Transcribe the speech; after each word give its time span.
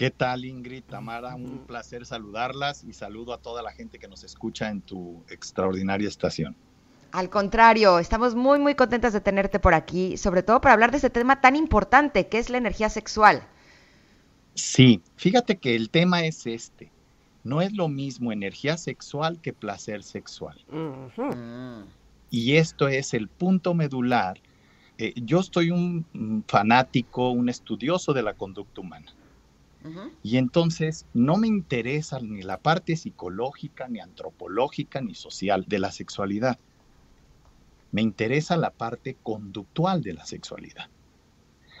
¿Qué 0.00 0.10
tal 0.10 0.46
Ingrid, 0.46 0.84
Tamara? 0.84 1.34
Un 1.34 1.66
placer 1.66 2.06
saludarlas 2.06 2.84
y 2.84 2.94
saludo 2.94 3.34
a 3.34 3.36
toda 3.42 3.62
la 3.62 3.70
gente 3.70 3.98
que 3.98 4.08
nos 4.08 4.24
escucha 4.24 4.70
en 4.70 4.80
tu 4.80 5.22
extraordinaria 5.28 6.08
estación. 6.08 6.56
Al 7.12 7.28
contrario, 7.28 7.98
estamos 7.98 8.34
muy, 8.34 8.58
muy 8.58 8.74
contentas 8.74 9.12
de 9.12 9.20
tenerte 9.20 9.60
por 9.60 9.74
aquí, 9.74 10.16
sobre 10.16 10.42
todo 10.42 10.62
para 10.62 10.72
hablar 10.72 10.90
de 10.90 10.96
este 10.96 11.10
tema 11.10 11.42
tan 11.42 11.54
importante 11.54 12.28
que 12.28 12.38
es 12.38 12.48
la 12.48 12.56
energía 12.56 12.88
sexual. 12.88 13.46
Sí, 14.54 15.02
fíjate 15.16 15.58
que 15.58 15.76
el 15.76 15.90
tema 15.90 16.24
es 16.24 16.46
este. 16.46 16.90
No 17.44 17.60
es 17.60 17.74
lo 17.74 17.88
mismo 17.88 18.32
energía 18.32 18.78
sexual 18.78 19.38
que 19.42 19.52
placer 19.52 20.02
sexual. 20.02 20.64
Mm. 20.70 21.82
Y 22.30 22.56
esto 22.56 22.88
es 22.88 23.12
el 23.12 23.28
punto 23.28 23.74
medular. 23.74 24.40
Eh, 24.96 25.12
yo 25.16 25.40
estoy 25.40 25.70
un 25.70 26.42
fanático, 26.48 27.32
un 27.32 27.50
estudioso 27.50 28.14
de 28.14 28.22
la 28.22 28.32
conducta 28.32 28.80
humana. 28.80 29.12
Y 30.22 30.36
entonces 30.36 31.06
no 31.14 31.36
me 31.36 31.46
interesa 31.46 32.20
ni 32.20 32.42
la 32.42 32.58
parte 32.58 32.96
psicológica, 32.96 33.88
ni 33.88 34.00
antropológica, 34.00 35.00
ni 35.00 35.14
social 35.14 35.64
de 35.66 35.78
la 35.78 35.90
sexualidad. 35.90 36.58
Me 37.90 38.02
interesa 38.02 38.56
la 38.56 38.70
parte 38.70 39.16
conductual 39.22 40.02
de 40.02 40.12
la 40.14 40.26
sexualidad. 40.26 40.88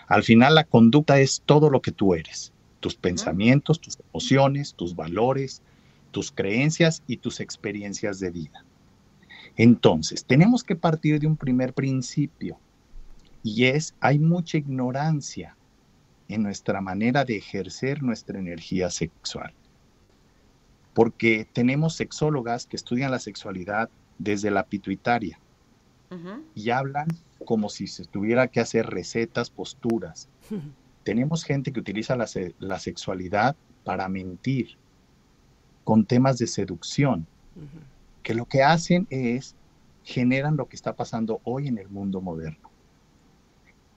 Al 0.08 0.22
final 0.22 0.54
la 0.54 0.64
conducta 0.64 1.20
es 1.20 1.42
todo 1.44 1.70
lo 1.70 1.82
que 1.82 1.92
tú 1.92 2.14
eres, 2.14 2.52
tus 2.80 2.96
pensamientos, 2.96 3.80
tus 3.80 3.98
emociones, 4.12 4.74
tus 4.74 4.96
valores, 4.96 5.62
tus 6.10 6.32
creencias 6.32 7.02
y 7.06 7.18
tus 7.18 7.38
experiencias 7.38 8.18
de 8.18 8.30
vida. 8.30 8.64
Entonces, 9.56 10.24
tenemos 10.24 10.64
que 10.64 10.74
partir 10.74 11.20
de 11.20 11.26
un 11.26 11.36
primer 11.36 11.74
principio 11.74 12.58
y 13.42 13.66
es, 13.66 13.94
hay 14.00 14.18
mucha 14.18 14.58
ignorancia 14.58 15.56
en 16.30 16.42
nuestra 16.42 16.80
manera 16.80 17.24
de 17.24 17.36
ejercer 17.36 18.02
nuestra 18.02 18.38
energía 18.38 18.90
sexual. 18.90 19.52
Porque 20.94 21.46
tenemos 21.52 21.96
sexólogas 21.96 22.66
que 22.66 22.76
estudian 22.76 23.10
la 23.10 23.18
sexualidad 23.18 23.90
desde 24.18 24.50
la 24.50 24.64
pituitaria, 24.64 25.38
y 26.56 26.70
hablan 26.70 27.06
como 27.44 27.68
si 27.68 27.86
se 27.86 28.04
tuviera 28.04 28.48
que 28.48 28.58
hacer 28.58 28.86
recetas, 28.86 29.48
posturas. 29.48 30.28
Tenemos 31.04 31.44
gente 31.44 31.72
que 31.72 31.80
utiliza 31.80 32.16
la, 32.16 32.26
la, 32.58 32.78
sexualidad 32.80 33.56
para 33.84 34.08
mentir, 34.08 34.76
con 35.84 36.04
temas 36.04 36.38
de 36.38 36.46
seducción, 36.46 37.26
que 38.22 38.34
lo 38.34 38.44
que 38.46 38.62
hacen 38.62 39.06
es 39.10 39.54
generan 40.02 40.56
lo 40.56 40.68
que 40.68 40.76
está 40.76 40.94
pasando 40.94 41.40
hoy 41.44 41.68
en 41.68 41.78
el 41.78 41.88
mundo 41.88 42.20
moderno. 42.20 42.70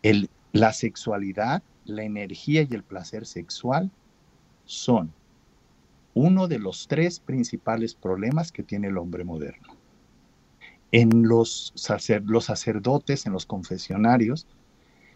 El, 0.01 0.29
la 0.51 0.71
sexualidad, 0.73 1.63
la 1.85 2.03
energía 2.03 2.61
y 2.61 2.73
el 2.73 2.83
placer 2.83 3.25
sexual 3.25 3.91
son 4.65 5.11
uno 6.13 6.47
de 6.47 6.59
los 6.59 6.87
tres 6.87 7.19
principales 7.19 7.95
problemas 7.95 8.51
que 8.51 8.63
tiene 8.63 8.87
el 8.87 8.97
hombre 8.97 9.23
moderno 9.23 9.75
en 10.93 11.27
los, 11.27 11.73
los 12.25 12.45
sacerdotes, 12.45 13.25
en 13.25 13.33
los 13.33 13.47
confesionarios, 13.47 14.45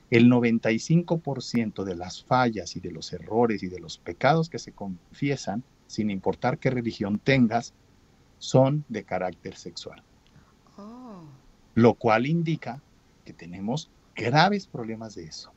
el 0.09 0.27
95% 0.27 1.83
de 1.83 1.95
las 1.95 2.23
fallas 2.23 2.75
y 2.75 2.79
de 2.79 2.91
los 2.91 3.13
errores 3.13 3.61
y 3.61 3.67
de 3.67 3.79
los 3.79 3.99
pecados 3.99 4.49
que 4.49 4.57
se 4.57 4.71
confiesan, 4.71 5.63
sin 5.85 6.09
importar 6.09 6.57
qué 6.57 6.71
religión 6.71 7.19
tengas, 7.19 7.73
son 8.39 8.85
de 8.89 9.03
carácter 9.03 9.55
sexual. 9.55 10.01
Oh. 10.77 11.21
Lo 11.75 11.93
cual 11.93 12.25
indica 12.25 12.81
que 13.23 13.33
tenemos 13.33 13.91
graves 14.15 14.65
problemas 14.65 15.13
de 15.13 15.25
eso. 15.25 15.51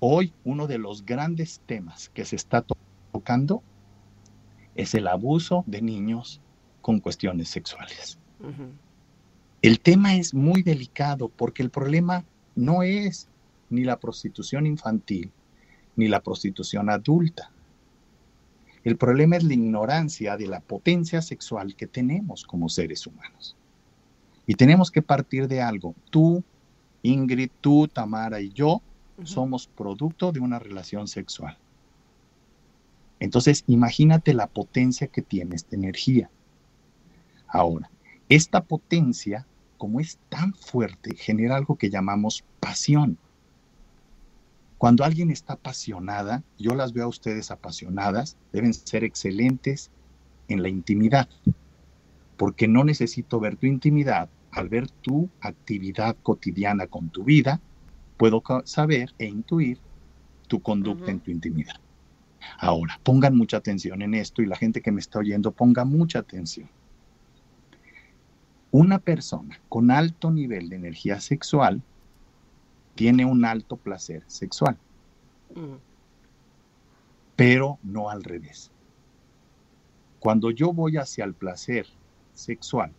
Hoy 0.00 0.32
uno 0.44 0.66
de 0.66 0.78
los 0.78 1.04
grandes 1.04 1.60
temas 1.66 2.08
que 2.10 2.24
se 2.24 2.36
está 2.36 2.64
tocando 3.12 3.62
es 4.74 4.94
el 4.94 5.08
abuso 5.08 5.64
de 5.66 5.82
niños 5.82 6.40
con 6.80 7.00
cuestiones 7.00 7.48
sexuales. 7.48 8.18
El 9.60 9.80
tema 9.80 10.14
es 10.14 10.34
muy 10.34 10.62
delicado 10.62 11.28
porque 11.28 11.64
el 11.64 11.70
problema 11.70 12.24
no 12.54 12.84
es 12.84 13.28
ni 13.70 13.82
la 13.82 13.98
prostitución 13.98 14.66
infantil 14.66 15.32
ni 15.96 16.06
la 16.06 16.22
prostitución 16.22 16.90
adulta. 16.90 17.50
El 18.84 18.96
problema 18.96 19.36
es 19.36 19.42
la 19.42 19.54
ignorancia 19.54 20.36
de 20.36 20.46
la 20.46 20.60
potencia 20.60 21.20
sexual 21.20 21.74
que 21.74 21.88
tenemos 21.88 22.44
como 22.44 22.68
seres 22.68 23.04
humanos. 23.04 23.56
Y 24.46 24.54
tenemos 24.54 24.92
que 24.92 25.02
partir 25.02 25.48
de 25.48 25.60
algo. 25.60 25.96
Tú, 26.08 26.44
Ingrid, 27.02 27.50
tú, 27.60 27.88
Tamara 27.88 28.40
y 28.40 28.50
yo 28.50 28.80
somos 29.24 29.66
producto 29.66 30.32
de 30.32 30.40
una 30.40 30.58
relación 30.58 31.08
sexual. 31.08 31.56
Entonces, 33.20 33.64
imagínate 33.66 34.32
la 34.34 34.46
potencia 34.46 35.08
que 35.08 35.22
tiene 35.22 35.56
esta 35.56 35.74
energía. 35.74 36.30
Ahora, 37.48 37.90
esta 38.28 38.62
potencia, 38.62 39.46
como 39.76 40.00
es 40.00 40.18
tan 40.28 40.54
fuerte, 40.54 41.16
genera 41.16 41.56
algo 41.56 41.76
que 41.76 41.90
llamamos 41.90 42.44
pasión. 42.60 43.18
Cuando 44.76 45.04
alguien 45.04 45.30
está 45.30 45.54
apasionada, 45.54 46.44
yo 46.58 46.74
las 46.74 46.92
veo 46.92 47.04
a 47.04 47.08
ustedes 47.08 47.50
apasionadas, 47.50 48.36
deben 48.52 48.72
ser 48.72 49.02
excelentes 49.02 49.90
en 50.46 50.62
la 50.62 50.68
intimidad, 50.68 51.28
porque 52.36 52.68
no 52.68 52.84
necesito 52.84 53.40
ver 53.40 53.56
tu 53.56 53.66
intimidad. 53.66 54.28
Al 54.50 54.68
ver 54.68 54.88
tu 54.88 55.28
actividad 55.40 56.16
cotidiana 56.22 56.86
con 56.86 57.10
tu 57.10 57.24
vida, 57.24 57.60
puedo 58.18 58.42
saber 58.64 59.14
e 59.18 59.26
intuir 59.26 59.78
tu 60.48 60.60
conducta 60.60 61.10
en 61.10 61.20
tu 61.20 61.30
intimidad. 61.30 61.76
Ahora, 62.58 63.00
pongan 63.02 63.36
mucha 63.36 63.58
atención 63.58 64.02
en 64.02 64.14
esto 64.14 64.42
y 64.42 64.46
la 64.46 64.56
gente 64.56 64.82
que 64.82 64.92
me 64.92 65.00
está 65.00 65.20
oyendo 65.20 65.52
ponga 65.52 65.84
mucha 65.84 66.18
atención. 66.18 66.68
Una 68.70 68.98
persona 68.98 69.60
con 69.68 69.90
alto 69.90 70.30
nivel 70.30 70.68
de 70.68 70.76
energía 70.76 71.20
sexual 71.20 71.82
tiene 72.94 73.24
un 73.24 73.44
alto 73.44 73.76
placer 73.76 74.24
sexual, 74.26 74.76
mm. 75.54 75.76
pero 77.36 77.78
no 77.82 78.10
al 78.10 78.24
revés. 78.24 78.70
Cuando 80.18 80.50
yo 80.50 80.72
voy 80.72 80.96
hacia 80.96 81.24
el 81.24 81.34
placer 81.34 81.86
sexual 82.34 82.92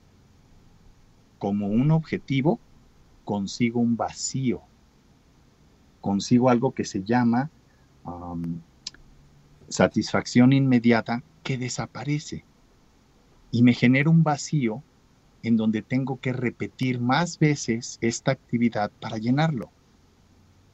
como 1.38 1.68
un 1.68 1.92
objetivo, 1.92 2.60
consigo 3.26 3.80
un 3.80 3.96
vacío, 3.96 4.62
consigo 6.02 6.50
algo 6.50 6.74
que 6.74 6.86
se 6.86 7.04
llama 7.04 7.50
um, 8.06 8.60
satisfacción 9.68 10.54
inmediata 10.54 11.24
que 11.44 11.58
desaparece 11.58 12.44
y 13.52 13.64
me 13.64 13.74
genera 13.74 14.10
un 14.10 14.24
vacío 14.24 14.84
en 15.44 15.58
donde 15.58 15.82
tengo 15.82 16.20
que 16.20 16.34
repetir 16.34 17.00
más 17.00 17.40
veces 17.40 17.98
esta 18.02 18.32
actividad 18.32 18.92
para 19.00 19.18
llenarlo. 19.18 19.70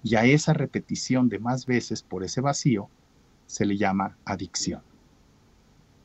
Y 0.03 0.15
a 0.15 0.25
esa 0.25 0.53
repetición 0.53 1.29
de 1.29 1.39
más 1.39 1.65
veces 1.65 2.03
por 2.03 2.23
ese 2.23 2.41
vacío 2.41 2.89
se 3.45 3.65
le 3.65 3.77
llama 3.77 4.17
adicción. 4.25 4.81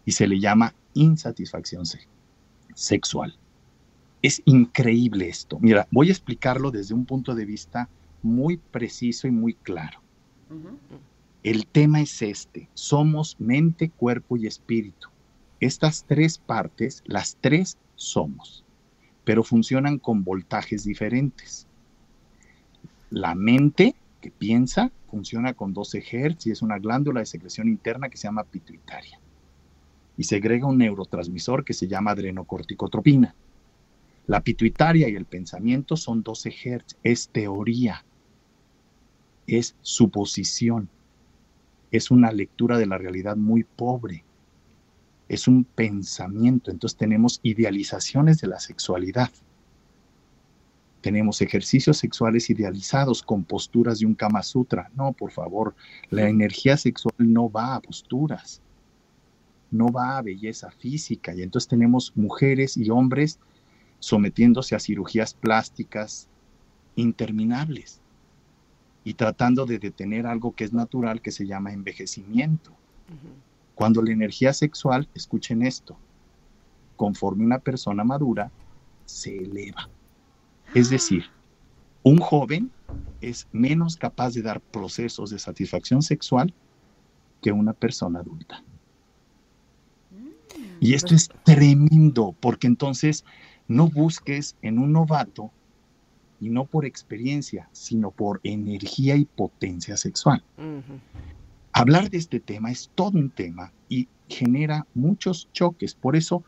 Y 0.05 0.13
se 0.13 0.27
le 0.27 0.41
llama 0.41 0.75
insatisfacción 0.95 1.85
sexual. 2.75 3.37
Es 4.23 4.43
increíble 4.45 5.29
esto. 5.29 5.59
Mira, 5.61 5.87
voy 5.91 6.09
a 6.09 6.13
explicarlo 6.13 6.71
desde 6.71 6.95
un 6.95 7.07
punto 7.07 7.35
de 7.35 7.45
vista 7.45 7.89
muy 8.23 8.57
preciso 8.57 9.27
y 9.27 9.31
muy 9.31 9.55
claro. 9.55 10.01
El 11.43 11.67
tema 11.67 12.01
es 12.01 12.21
este. 12.23 12.69
Somos 12.75 13.37
mente, 13.39 13.91
cuerpo 13.91 14.37
y 14.37 14.47
espíritu. 14.47 15.09
Estas 15.61 16.05
tres 16.05 16.39
partes, 16.39 17.03
las 17.07 17.37
tres 17.41 17.79
somos, 17.95 18.65
pero 19.25 19.45
funcionan 19.45 19.99
con 19.99 20.25
voltajes 20.25 20.85
diferentes. 20.85 21.67
La 23.11 23.35
mente 23.35 23.95
que 24.21 24.31
piensa 24.31 24.91
funciona 25.11 25.55
con 25.55 25.73
12 25.73 26.01
Hz 26.01 26.47
y 26.47 26.51
es 26.51 26.63
una 26.63 26.79
glándula 26.79 27.21
de 27.21 27.27
secreción 27.27 27.69
interna 27.69 28.09
que 28.09 28.17
se 28.17 28.29
llama 28.29 28.45
pituitaria. 28.45 29.19
Y 30.17 30.25
segrega 30.25 30.67
un 30.67 30.79
neurotransmisor 30.79 31.65
que 31.65 31.73
se 31.73 31.89
llama 31.89 32.13
adrenocorticotropina. 32.13 33.35
La 34.27 34.41
pituitaria 34.43 35.09
y 35.09 35.17
el 35.17 35.25
pensamiento 35.25 35.97
son 35.97 36.23
12 36.23 36.51
Hz, 36.51 36.97
es 37.03 37.29
teoría, 37.29 38.05
es 39.59 39.77
suposición, 39.83 40.89
es 41.91 42.11
una 42.11 42.33
lectura 42.33 42.79
de 42.79 42.87
la 42.87 42.99
realidad 42.99 43.37
muy 43.37 43.65
pobre 43.65 44.25
es 45.31 45.47
un 45.47 45.63
pensamiento. 45.63 46.73
Entonces 46.73 46.99
tenemos 46.99 47.39
idealizaciones 47.45 48.41
de 48.41 48.49
la 48.49 48.59
sexualidad. 48.59 49.31
Tenemos 51.03 51.41
ejercicios 51.41 51.99
sexuales 51.99 52.51
idealizados 52.51 53.23
con 53.23 53.45
posturas 53.45 54.01
de 54.01 54.07
un 54.07 54.17
Kama 54.17 54.43
Sutra. 54.43 54.91
No, 54.97 55.13
por 55.13 55.31
favor, 55.31 55.77
la 56.11 56.29
energía 56.29 56.77
sexual 56.77 57.15
no 57.19 57.49
va 57.49 57.77
a 57.77 57.81
posturas, 57.81 58.61
no 59.71 59.87
va 59.93 60.19
a 60.19 60.23
belleza 60.23 60.73
física. 60.73 61.33
Y 61.33 61.43
entonces 61.43 61.69
tenemos 61.69 62.13
mujeres 62.17 62.77
y 62.77 62.91
hombres 62.91 63.39
sometiéndose 64.01 64.75
a 64.75 64.81
cirugías 64.81 65.33
plásticas 65.33 66.27
interminables 66.97 68.01
y 69.11 69.15
tratando 69.15 69.67
de 69.67 69.81
detener 69.81 70.25
algo 70.25 70.55
que 70.55 70.63
es 70.63 70.73
natural 70.73 71.21
que 71.21 71.33
se 71.33 71.45
llama 71.45 71.73
envejecimiento. 71.73 72.71
Cuando 73.75 74.03
la 74.03 74.13
energía 74.13 74.53
sexual, 74.53 75.09
escuchen 75.17 75.67
esto, 75.67 75.97
conforme 76.95 77.45
una 77.45 77.59
persona 77.59 78.05
madura, 78.05 78.53
se 79.07 79.37
eleva. 79.37 79.89
Es 80.77 80.87
ah. 80.87 80.91
decir, 80.93 81.25
un 82.05 82.19
joven 82.19 82.71
es 83.21 83.49
menos 83.51 83.97
capaz 83.97 84.35
de 84.35 84.43
dar 84.43 84.61
procesos 84.61 85.31
de 85.31 85.41
satisfacción 85.41 86.03
sexual 86.03 86.55
que 87.43 87.51
una 87.51 87.73
persona 87.73 88.21
adulta. 88.21 88.63
Mm, 90.13 90.29
y 90.79 90.95
esto 90.95 91.17
es 91.17 91.31
tremendo, 91.43 92.37
porque 92.39 92.69
entonces 92.69 93.25
no 93.67 93.89
busques 93.89 94.55
en 94.63 94.79
un 94.79 94.93
novato, 94.93 95.51
y 96.41 96.49
no 96.49 96.65
por 96.65 96.85
experiencia, 96.85 97.69
sino 97.73 98.11
por 98.11 98.41
energía 98.43 99.17
y 99.17 99.25
potencia 99.25 99.97
sexual. 99.97 100.43
Hablar 101.73 102.11
de 102.11 102.19
este 102.19 102.41
tema 102.41 102.71
es 102.71 102.91
todo 102.95 103.19
un 103.19 103.31
tema 103.31 103.73
y 103.89 104.09
genera 104.29 104.87
muchos 104.95 105.49
choques. 105.53 105.95
Por 105.95 106.17
eso 106.17 106.43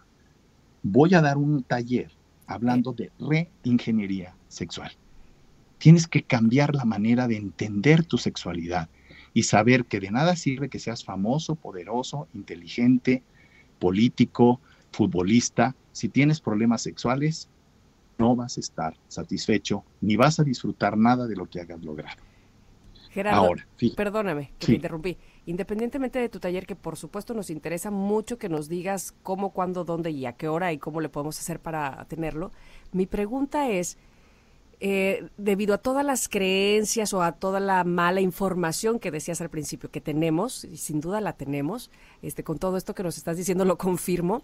voy 0.82 1.14
a 1.14 1.20
dar 1.20 1.36
un 1.36 1.62
taller 1.62 2.10
hablando 2.46 2.92
de 2.92 3.10
reingeniería 3.18 4.34
sexual. 4.48 4.92
Tienes 5.78 6.06
que 6.06 6.22
cambiar 6.22 6.74
la 6.74 6.84
manera 6.84 7.28
de 7.28 7.36
entender 7.36 8.04
tu 8.04 8.18
sexualidad 8.18 8.88
y 9.34 9.44
saber 9.44 9.84
que 9.84 10.00
de 10.00 10.10
nada 10.10 10.36
sirve 10.36 10.68
que 10.68 10.78
seas 10.78 11.04
famoso, 11.04 11.54
poderoso, 11.54 12.28
inteligente, 12.34 13.22
político, 13.78 14.60
futbolista. 14.92 15.74
Si 15.92 16.08
tienes 16.08 16.40
problemas 16.40 16.82
sexuales, 16.82 17.48
no 18.22 18.36
vas 18.36 18.56
a 18.56 18.60
estar 18.60 18.94
satisfecho 19.08 19.82
ni 20.00 20.16
vas 20.16 20.38
a 20.38 20.44
disfrutar 20.44 20.96
nada 20.96 21.26
de 21.26 21.34
lo 21.34 21.46
que 21.50 21.60
hagas 21.60 21.82
logrado. 21.82 22.22
Gerardo, 23.10 23.40
Ahora, 23.40 23.66
perdóname 23.96 24.52
que 24.58 24.66
te 24.66 24.74
interrumpí. 24.74 25.18
Independientemente 25.44 26.20
de 26.20 26.28
tu 26.28 26.38
taller, 26.38 26.66
que 26.66 26.76
por 26.76 26.96
supuesto 26.96 27.34
nos 27.34 27.50
interesa 27.50 27.90
mucho 27.90 28.38
que 28.38 28.48
nos 28.48 28.68
digas 28.68 29.12
cómo, 29.22 29.50
cuándo, 29.50 29.84
dónde 29.84 30.10
y 30.12 30.24
a 30.24 30.32
qué 30.34 30.48
hora 30.48 30.72
y 30.72 30.78
cómo 30.78 31.00
le 31.00 31.08
podemos 31.08 31.38
hacer 31.38 31.58
para 31.58 32.04
tenerlo, 32.06 32.52
mi 32.92 33.06
pregunta 33.06 33.68
es, 33.68 33.98
eh, 34.80 35.28
debido 35.36 35.74
a 35.74 35.78
todas 35.78 36.06
las 36.06 36.28
creencias 36.28 37.12
o 37.12 37.22
a 37.22 37.32
toda 37.32 37.60
la 37.60 37.84
mala 37.84 38.20
información 38.20 38.98
que 38.98 39.10
decías 39.10 39.40
al 39.40 39.50
principio 39.50 39.90
que 39.90 40.00
tenemos, 40.00 40.64
y 40.64 40.76
sin 40.76 41.00
duda 41.00 41.20
la 41.20 41.34
tenemos, 41.34 41.90
este, 42.22 42.44
con 42.44 42.58
todo 42.58 42.76
esto 42.76 42.94
que 42.94 43.02
nos 43.02 43.18
estás 43.18 43.36
diciendo 43.36 43.64
lo 43.64 43.76
confirmo, 43.76 44.42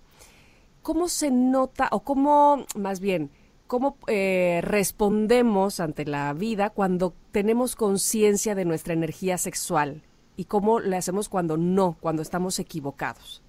¿cómo 0.82 1.08
se 1.08 1.31
nota 1.31 1.88
o 1.92 2.00
cómo, 2.00 2.66
más 2.76 3.00
bien, 3.00 3.31
cómo 3.69 3.97
eh, 4.09 4.61
respondemos 4.65 5.79
ante 5.79 6.05
la 6.05 6.32
vida 6.32 6.70
cuando 6.70 7.15
tenemos 7.31 7.76
conciencia 7.76 8.56
de 8.56 8.65
nuestra 8.65 8.94
energía 8.94 9.38
sexual 9.38 10.03
y 10.37 10.47
cómo 10.47 10.81
le 10.81 10.97
hacemos 10.97 11.29
cuando 11.29 11.56
no, 11.56 11.97
cuando 12.00 12.23
estamos 12.23 12.59
equivocados? 12.59 13.43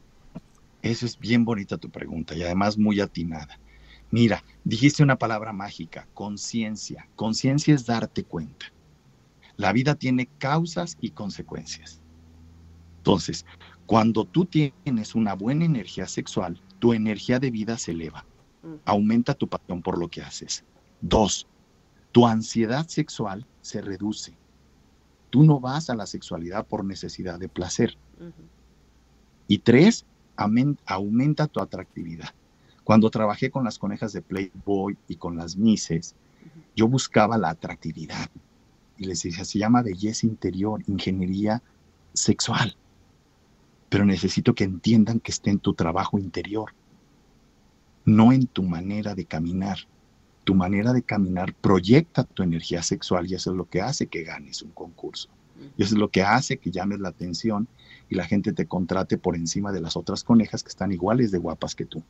Eso 0.83 1.05
es 1.05 1.17
bien 1.17 1.45
bonita 1.45 1.77
tu 1.77 1.89
pregunta 1.89 2.35
y 2.35 2.43
además 2.43 2.77
muy 2.77 2.99
atinada. 2.99 3.59
Mira, 4.11 4.43
dijiste 4.63 5.03
una 5.03 5.17
palabra 5.17 5.53
mágica, 5.53 6.07
conciencia. 6.13 7.07
Conciencia 7.15 7.73
es 7.73 7.85
darte 7.85 8.23
cuenta. 8.23 8.67
La 9.55 9.71
vida 9.71 9.95
tiene 9.95 10.27
causas 10.37 10.97
y 10.99 11.11
consecuencias. 11.11 12.01
Entonces, 12.97 13.45
cuando 13.85 14.25
tú 14.25 14.45
tienes 14.45 15.15
una 15.15 15.33
buena 15.33 15.65
energía 15.65 16.07
sexual, 16.07 16.61
tu 16.79 16.93
energía 16.93 17.39
de 17.39 17.51
vida 17.51 17.77
se 17.77 17.91
eleva. 17.91 18.25
Aumenta 18.85 19.33
tu 19.33 19.47
pasión 19.47 19.81
por 19.81 19.97
lo 19.97 20.07
que 20.09 20.21
haces. 20.21 20.63
Dos, 21.01 21.47
tu 22.11 22.25
ansiedad 22.27 22.87
sexual 22.87 23.45
se 23.61 23.81
reduce. 23.81 24.33
Tú 25.29 25.43
no 25.43 25.59
vas 25.59 25.89
a 25.89 25.95
la 25.95 26.05
sexualidad 26.05 26.65
por 26.65 26.83
necesidad 26.83 27.39
de 27.39 27.49
placer. 27.49 27.97
Y 29.47 29.59
tres, 29.59 30.05
aumenta 30.35 31.47
tu 31.47 31.59
atractividad. 31.59 32.29
Cuando 32.83 33.09
trabajé 33.11 33.51
con 33.51 33.63
las 33.63 33.77
conejas 33.77 34.13
de 34.13 34.21
Playboy 34.21 34.97
y 35.07 35.15
con 35.15 35.37
las 35.37 35.55
Mises, 35.55 36.15
yo 36.75 36.87
buscaba 36.87 37.37
la 37.37 37.49
atractividad. 37.49 38.29
Y 38.97 39.05
les 39.05 39.21
decía, 39.21 39.45
se 39.45 39.59
llama 39.59 39.83
belleza 39.83 40.25
interior, 40.25 40.81
ingeniería 40.87 41.61
sexual. 42.13 42.75
Pero 43.89 44.05
necesito 44.05 44.55
que 44.55 44.63
entiendan 44.63 45.19
que 45.19 45.31
esté 45.31 45.51
en 45.51 45.59
tu 45.59 45.73
trabajo 45.73 46.17
interior, 46.17 46.73
no 48.15 48.31
en 48.31 48.47
tu 48.47 48.63
manera 48.63 49.15
de 49.15 49.25
caminar. 49.25 49.79
Tu 50.43 50.55
manera 50.55 50.93
de 50.93 51.03
caminar 51.03 51.53
proyecta 51.53 52.23
tu 52.23 52.43
energía 52.43 52.81
sexual 52.81 53.29
y 53.29 53.35
eso 53.35 53.51
es 53.51 53.57
lo 53.57 53.65
que 53.65 53.81
hace 53.81 54.07
que 54.07 54.23
ganes 54.23 54.61
un 54.61 54.71
concurso. 54.71 55.29
Y 55.77 55.83
eso 55.83 55.95
es 55.95 55.99
lo 55.99 56.09
que 56.09 56.23
hace 56.23 56.57
que 56.57 56.71
llames 56.71 56.99
la 56.99 57.09
atención 57.09 57.67
y 58.09 58.15
la 58.15 58.25
gente 58.25 58.53
te 58.53 58.65
contrate 58.65 59.17
por 59.17 59.35
encima 59.35 59.71
de 59.71 59.81
las 59.81 59.97
otras 59.97 60.23
conejas 60.23 60.63
que 60.63 60.69
están 60.69 60.91
iguales 60.91 61.31
de 61.31 61.37
guapas 61.37 61.75
que 61.75 61.85
tú. 61.85 62.01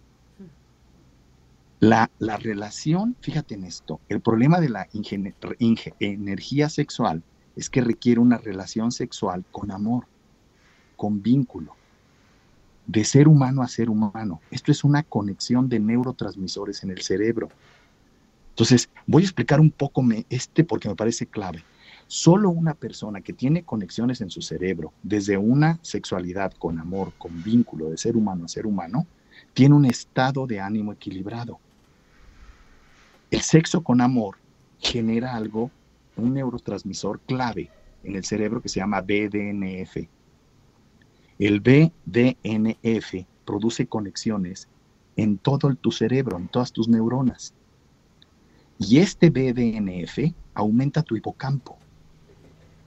La, 1.79 2.09
relación, 2.19 3.15
fíjate 3.21 3.55
en 3.55 3.63
esto, 3.63 4.01
el 4.09 4.19
problema 4.19 4.59
de 4.59 4.69
la 4.69 4.87
energía 5.99 6.69
sexual 6.69 7.23
es 7.55 7.69
que 7.69 7.81
requiere 7.81 8.19
una 8.19 8.37
relación 8.37 8.91
sexual 8.91 9.45
con 9.51 9.71
amor, 9.71 10.05
con 10.97 11.21
vínculo, 11.21 11.73
de 12.89 13.05
ser 13.05 13.27
humano 13.27 13.61
a 13.61 13.67
ser 13.67 13.87
humano. 13.87 14.41
Esto 14.49 14.71
es 14.71 14.83
una 14.83 15.03
conexión 15.03 15.69
de 15.69 15.79
neurotransmisores 15.79 16.83
en 16.83 16.89
el 16.89 17.01
cerebro. 17.03 17.49
Entonces, 18.49 18.89
voy 19.05 19.21
a 19.21 19.25
explicar 19.25 19.59
un 19.59 19.69
poco 19.69 20.03
este 20.27 20.63
porque 20.63 20.89
me 20.89 20.95
parece 20.95 21.27
clave. 21.27 21.63
Solo 22.07 22.49
una 22.49 22.73
persona 22.73 23.21
que 23.21 23.31
tiene 23.31 23.61
conexiones 23.61 24.21
en 24.21 24.31
su 24.31 24.41
cerebro, 24.41 24.91
desde 25.03 25.37
una 25.37 25.77
sexualidad 25.83 26.51
con 26.53 26.79
amor, 26.79 27.13
con 27.19 27.43
vínculo 27.43 27.91
de 27.91 27.97
ser 27.97 28.17
humano 28.17 28.45
a 28.45 28.47
ser 28.47 28.65
humano, 28.65 29.05
tiene 29.53 29.75
un 29.75 29.85
estado 29.85 30.47
de 30.47 30.59
ánimo 30.59 30.91
equilibrado. 30.91 31.59
El 33.29 33.41
sexo 33.41 33.83
con 33.83 34.01
amor 34.01 34.37
genera 34.79 35.35
algo, 35.35 35.69
un 36.17 36.33
neurotransmisor 36.33 37.19
clave 37.19 37.69
en 38.03 38.15
el 38.15 38.25
cerebro 38.25 38.63
que 38.63 38.69
se 38.69 38.79
llama 38.79 39.01
BDNF. 39.01 40.07
El 41.39 41.61
BDNF 41.61 43.25
produce 43.45 43.87
conexiones 43.87 44.67
en 45.15 45.37
todo 45.37 45.73
tu 45.75 45.91
cerebro, 45.91 46.37
en 46.37 46.49
todas 46.49 46.73
tus 46.73 46.89
neuronas. 46.89 47.53
Y 48.77 48.97
este 48.97 49.29
BDNF 49.29 50.33
aumenta 50.53 51.01
tu 51.01 51.15
hipocampo. 51.15 51.77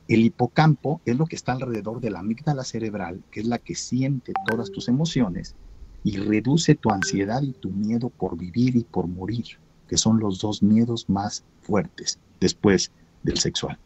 El 0.07 0.21
hipocampo 0.21 1.01
es 1.07 1.17
lo 1.17 1.25
que 1.25 1.37
está 1.37 1.53
alrededor 1.53 2.03
de 2.03 2.11
la 2.11 2.19
amígdala 2.19 2.65
cerebral, 2.65 3.23
que 3.31 3.41
es 3.41 3.47
la 3.47 3.59
que 3.59 3.75
siente 3.75 4.35
todas 4.47 4.71
tus 4.71 4.89
emociones 4.89 5.57
y 6.05 6.19
reduce 6.19 6.75
tu 6.75 6.91
ansiedad 6.91 7.41
y 7.41 7.53
tu 7.53 7.71
miedo 7.71 8.11
por 8.11 8.37
vivir 8.37 8.77
y 8.77 8.85
por 8.85 9.07
morir 9.07 9.47
que 9.89 9.97
son 9.97 10.21
los 10.21 10.41
dos 10.41 10.63
miedos 10.63 11.09
más 11.09 11.45
fuertes 11.63 12.19
después 12.41 12.93
del 13.23 13.39
sexual. 13.39 13.79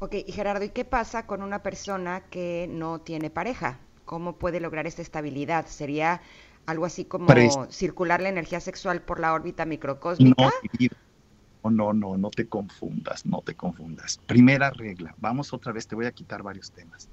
Ok, 0.00 0.14
y 0.26 0.32
Gerardo, 0.32 0.64
¿y 0.64 0.70
qué 0.70 0.84
pasa 0.84 1.26
con 1.26 1.42
una 1.42 1.62
persona 1.62 2.22
que 2.30 2.68
no 2.70 3.00
tiene 3.00 3.30
pareja? 3.30 3.80
¿Cómo 4.04 4.38
puede 4.38 4.60
lograr 4.60 4.86
esta 4.86 5.02
estabilidad? 5.02 5.66
¿Sería 5.66 6.22
algo 6.66 6.84
así 6.84 7.04
como 7.04 7.66
circular 7.70 8.20
la 8.20 8.28
energía 8.28 8.60
sexual 8.60 9.02
por 9.02 9.18
la 9.18 9.32
órbita 9.32 9.64
microcósmica? 9.64 10.50
No, 11.62 11.70
no, 11.70 11.92
no, 11.92 12.16
no 12.16 12.30
te 12.30 12.48
confundas, 12.48 13.26
no 13.26 13.42
te 13.42 13.54
confundas. 13.54 14.18
Primera 14.26 14.70
regla, 14.70 15.14
vamos 15.18 15.52
otra 15.52 15.72
vez, 15.72 15.88
te 15.88 15.96
voy 15.96 16.06
a 16.06 16.12
quitar 16.12 16.42
varios 16.44 16.70
temas. 16.70 17.10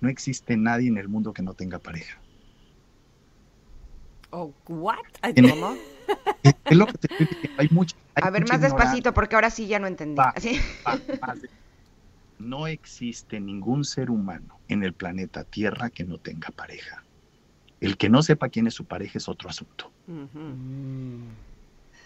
No 0.00 0.08
existe 0.08 0.56
nadie 0.56 0.88
en 0.88 0.96
el 0.96 1.08
mundo 1.08 1.32
que 1.32 1.42
no 1.42 1.52
tenga 1.52 1.78
pareja. 1.78 2.22
Oh, 4.30 4.54
what? 4.68 4.96
Es 5.22 6.76
lo 6.76 6.86
que 6.86 6.98
te 6.98 7.08
Hay 7.58 7.68
mucho. 7.70 7.94
a 8.14 8.30
ver, 8.30 8.48
más 8.48 8.60
despacito, 8.62 9.12
porque 9.12 9.34
ahora 9.34 9.50
sí 9.50 9.66
ya 9.66 9.78
no 9.78 9.86
entendí. 9.86 10.22
No 12.42 12.66
existe 12.66 13.40
ningún 13.40 13.84
ser 13.84 14.10
humano 14.10 14.58
en 14.68 14.82
el 14.82 14.92
planeta 14.92 15.44
Tierra 15.44 15.90
que 15.90 16.04
no 16.04 16.18
tenga 16.18 16.50
pareja. 16.50 17.04
El 17.80 17.96
que 17.96 18.08
no 18.08 18.22
sepa 18.22 18.48
quién 18.48 18.66
es 18.66 18.74
su 18.74 18.84
pareja 18.84 19.18
es 19.18 19.28
otro 19.28 19.48
asunto. 19.48 19.90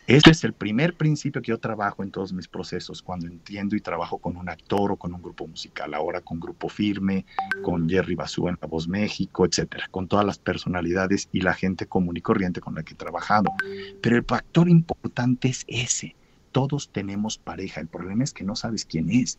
Ese 0.07 0.31
es 0.31 0.45
el 0.45 0.53
primer 0.53 0.95
principio 0.95 1.43
que 1.43 1.51
yo 1.51 1.59
trabajo 1.59 2.05
en 2.05 2.13
todos 2.13 2.33
mis 2.33 2.47
procesos 2.47 3.03
cuando 3.03 3.27
entiendo 3.27 3.75
y 3.75 3.81
trabajo 3.81 4.19
con 4.19 4.37
un 4.37 4.49
actor 4.49 4.93
o 4.93 4.97
con 4.97 5.13
un 5.13 5.21
grupo 5.21 5.49
musical, 5.49 5.95
ahora 5.95 6.21
con 6.21 6.39
Grupo 6.39 6.69
Firme, 6.69 7.27
con 7.63 7.89
Jerry 7.89 8.15
Basú 8.15 8.49
en 8.49 8.57
La 8.61 8.69
Voz 8.69 8.87
México, 8.87 9.45
etcétera, 9.45 9.89
con 9.91 10.07
todas 10.07 10.25
las 10.25 10.39
personalidades 10.39 11.29
y 11.33 11.41
la 11.41 11.55
gente 11.55 11.87
común 11.87 12.17
y 12.17 12.21
corriente 12.21 12.61
con 12.61 12.77
la 12.77 12.85
que 12.85 12.95
he 12.95 12.97
trabajado. 12.97 13.53
Pero 14.01 14.17
el 14.17 14.25
factor 14.25 14.69
importante 14.69 15.49
es 15.49 15.65
ese. 15.67 16.15
Todos 16.53 16.89
tenemos 16.91 17.37
pareja. 17.37 17.81
El 17.81 17.89
problema 17.89 18.23
es 18.23 18.33
que 18.33 18.45
no 18.45 18.55
sabes 18.55 18.85
quién 18.85 19.11
es. 19.11 19.39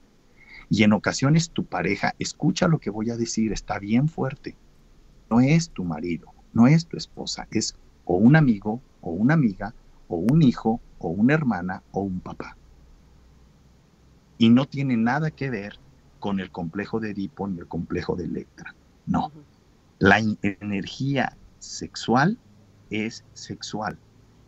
Y 0.69 0.83
en 0.83 0.93
ocasiones 0.93 1.51
tu 1.51 1.65
pareja, 1.65 2.13
escucha 2.19 2.67
lo 2.67 2.79
que 2.79 2.89
voy 2.89 3.09
a 3.09 3.17
decir, 3.17 3.53
está 3.53 3.79
bien 3.79 4.09
fuerte. 4.09 4.55
No 5.29 5.39
es 5.39 5.69
tu 5.69 5.83
marido, 5.83 6.27
no 6.53 6.67
es 6.67 6.87
tu 6.87 6.97
esposa, 6.97 7.47
es 7.51 7.75
o 8.05 8.15
un 8.15 8.35
amigo 8.35 8.81
o 9.01 9.11
una 9.11 9.33
amiga 9.33 9.73
o 10.07 10.17
un 10.17 10.41
hijo, 10.41 10.79
o 10.99 11.09
una 11.09 11.33
hermana, 11.33 11.83
o 11.91 12.01
un 12.01 12.19
papá. 12.19 12.55
Y 14.37 14.49
no 14.49 14.65
tiene 14.65 14.97
nada 14.97 15.31
que 15.31 15.49
ver 15.49 15.79
con 16.19 16.39
el 16.39 16.51
complejo 16.51 16.99
de 16.99 17.11
Edipo 17.11 17.47
ni 17.47 17.59
el 17.59 17.67
complejo 17.67 18.15
de 18.15 18.25
Electra. 18.25 18.75
No. 19.05 19.31
La 19.99 20.19
energía 20.41 21.35
sexual 21.59 22.37
es 22.89 23.23
sexual. 23.33 23.97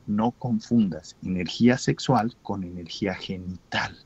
No 0.07 0.31
confundas 0.31 1.15
energía 1.23 1.77
sexual 1.77 2.35
con 2.41 2.63
energía 2.63 3.13
genital. 3.15 3.97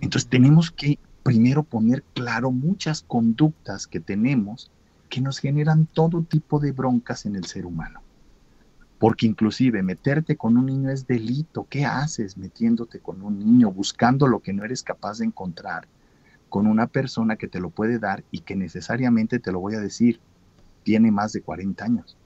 Entonces 0.00 0.28
tenemos 0.28 0.70
que 0.70 0.98
primero 1.22 1.62
poner 1.62 2.02
claro 2.14 2.50
muchas 2.50 3.02
conductas 3.02 3.86
que 3.86 4.00
tenemos 4.00 4.70
que 5.08 5.20
nos 5.20 5.38
generan 5.38 5.86
todo 5.86 6.22
tipo 6.22 6.60
de 6.60 6.72
broncas 6.72 7.26
en 7.26 7.36
el 7.36 7.44
ser 7.44 7.66
humano. 7.66 8.00
Porque 8.98 9.26
inclusive 9.26 9.82
meterte 9.82 10.36
con 10.36 10.56
un 10.56 10.66
niño 10.66 10.90
es 10.90 11.06
delito. 11.06 11.66
¿Qué 11.68 11.84
haces 11.84 12.36
metiéndote 12.36 12.98
con 13.00 13.22
un 13.22 13.38
niño 13.38 13.70
buscando 13.70 14.26
lo 14.26 14.40
que 14.40 14.52
no 14.52 14.64
eres 14.64 14.82
capaz 14.82 15.18
de 15.18 15.26
encontrar 15.26 15.86
con 16.48 16.66
una 16.66 16.86
persona 16.86 17.36
que 17.36 17.48
te 17.48 17.60
lo 17.60 17.70
puede 17.70 17.98
dar 17.98 18.24
y 18.30 18.40
que 18.40 18.56
necesariamente 18.56 19.38
te 19.38 19.52
lo 19.52 19.60
voy 19.60 19.74
a 19.74 19.80
decir, 19.80 20.20
tiene 20.82 21.10
más 21.10 21.32
de 21.32 21.42
40 21.42 21.84
años? 21.84 22.16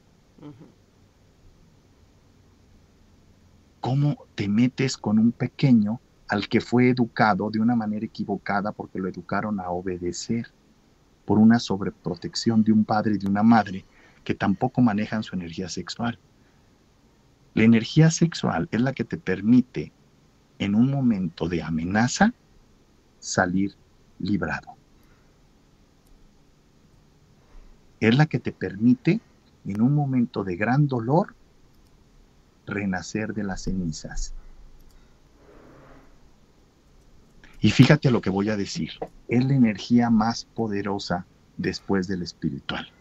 ¿Cómo 3.80 4.16
te 4.34 4.48
metes 4.48 4.96
con 4.96 5.18
un 5.18 5.32
pequeño 5.32 6.00
al 6.32 6.48
que 6.48 6.62
fue 6.62 6.88
educado 6.88 7.50
de 7.50 7.60
una 7.60 7.76
manera 7.76 8.06
equivocada 8.06 8.72
porque 8.72 8.98
lo 8.98 9.06
educaron 9.06 9.60
a 9.60 9.68
obedecer 9.68 10.50
por 11.26 11.38
una 11.38 11.58
sobreprotección 11.58 12.64
de 12.64 12.72
un 12.72 12.86
padre 12.86 13.16
y 13.16 13.18
de 13.18 13.26
una 13.26 13.42
madre 13.42 13.84
que 14.24 14.32
tampoco 14.34 14.80
manejan 14.80 15.22
su 15.22 15.36
energía 15.36 15.68
sexual? 15.68 16.18
La 17.52 17.64
energía 17.64 18.10
sexual 18.10 18.66
es 18.72 18.80
la 18.80 18.94
que 18.94 19.04
te 19.04 19.18
permite 19.18 19.92
en 20.58 20.74
un 20.74 20.90
momento 20.90 21.50
de 21.50 21.62
amenaza 21.62 22.32
salir 23.20 23.74
librado. 24.18 24.74
Es 28.00 28.16
la 28.16 28.24
que 28.24 28.38
te 28.38 28.52
permite 28.52 29.20
en 29.66 29.82
un 29.82 29.94
momento 29.94 30.44
de 30.44 30.56
gran 30.56 30.88
dolor 30.88 31.34
renacer 32.64 33.34
de 33.34 33.44
las 33.44 33.64
cenizas. 33.64 34.32
Y 37.62 37.70
fíjate 37.70 38.10
lo 38.10 38.20
que 38.20 38.28
voy 38.28 38.50
a 38.50 38.56
decir, 38.56 38.92
es 39.28 39.44
la 39.44 39.54
energía 39.54 40.10
más 40.10 40.44
poderosa 40.44 41.24
después 41.56 42.06
del 42.08 42.22
espiritual 42.22 42.92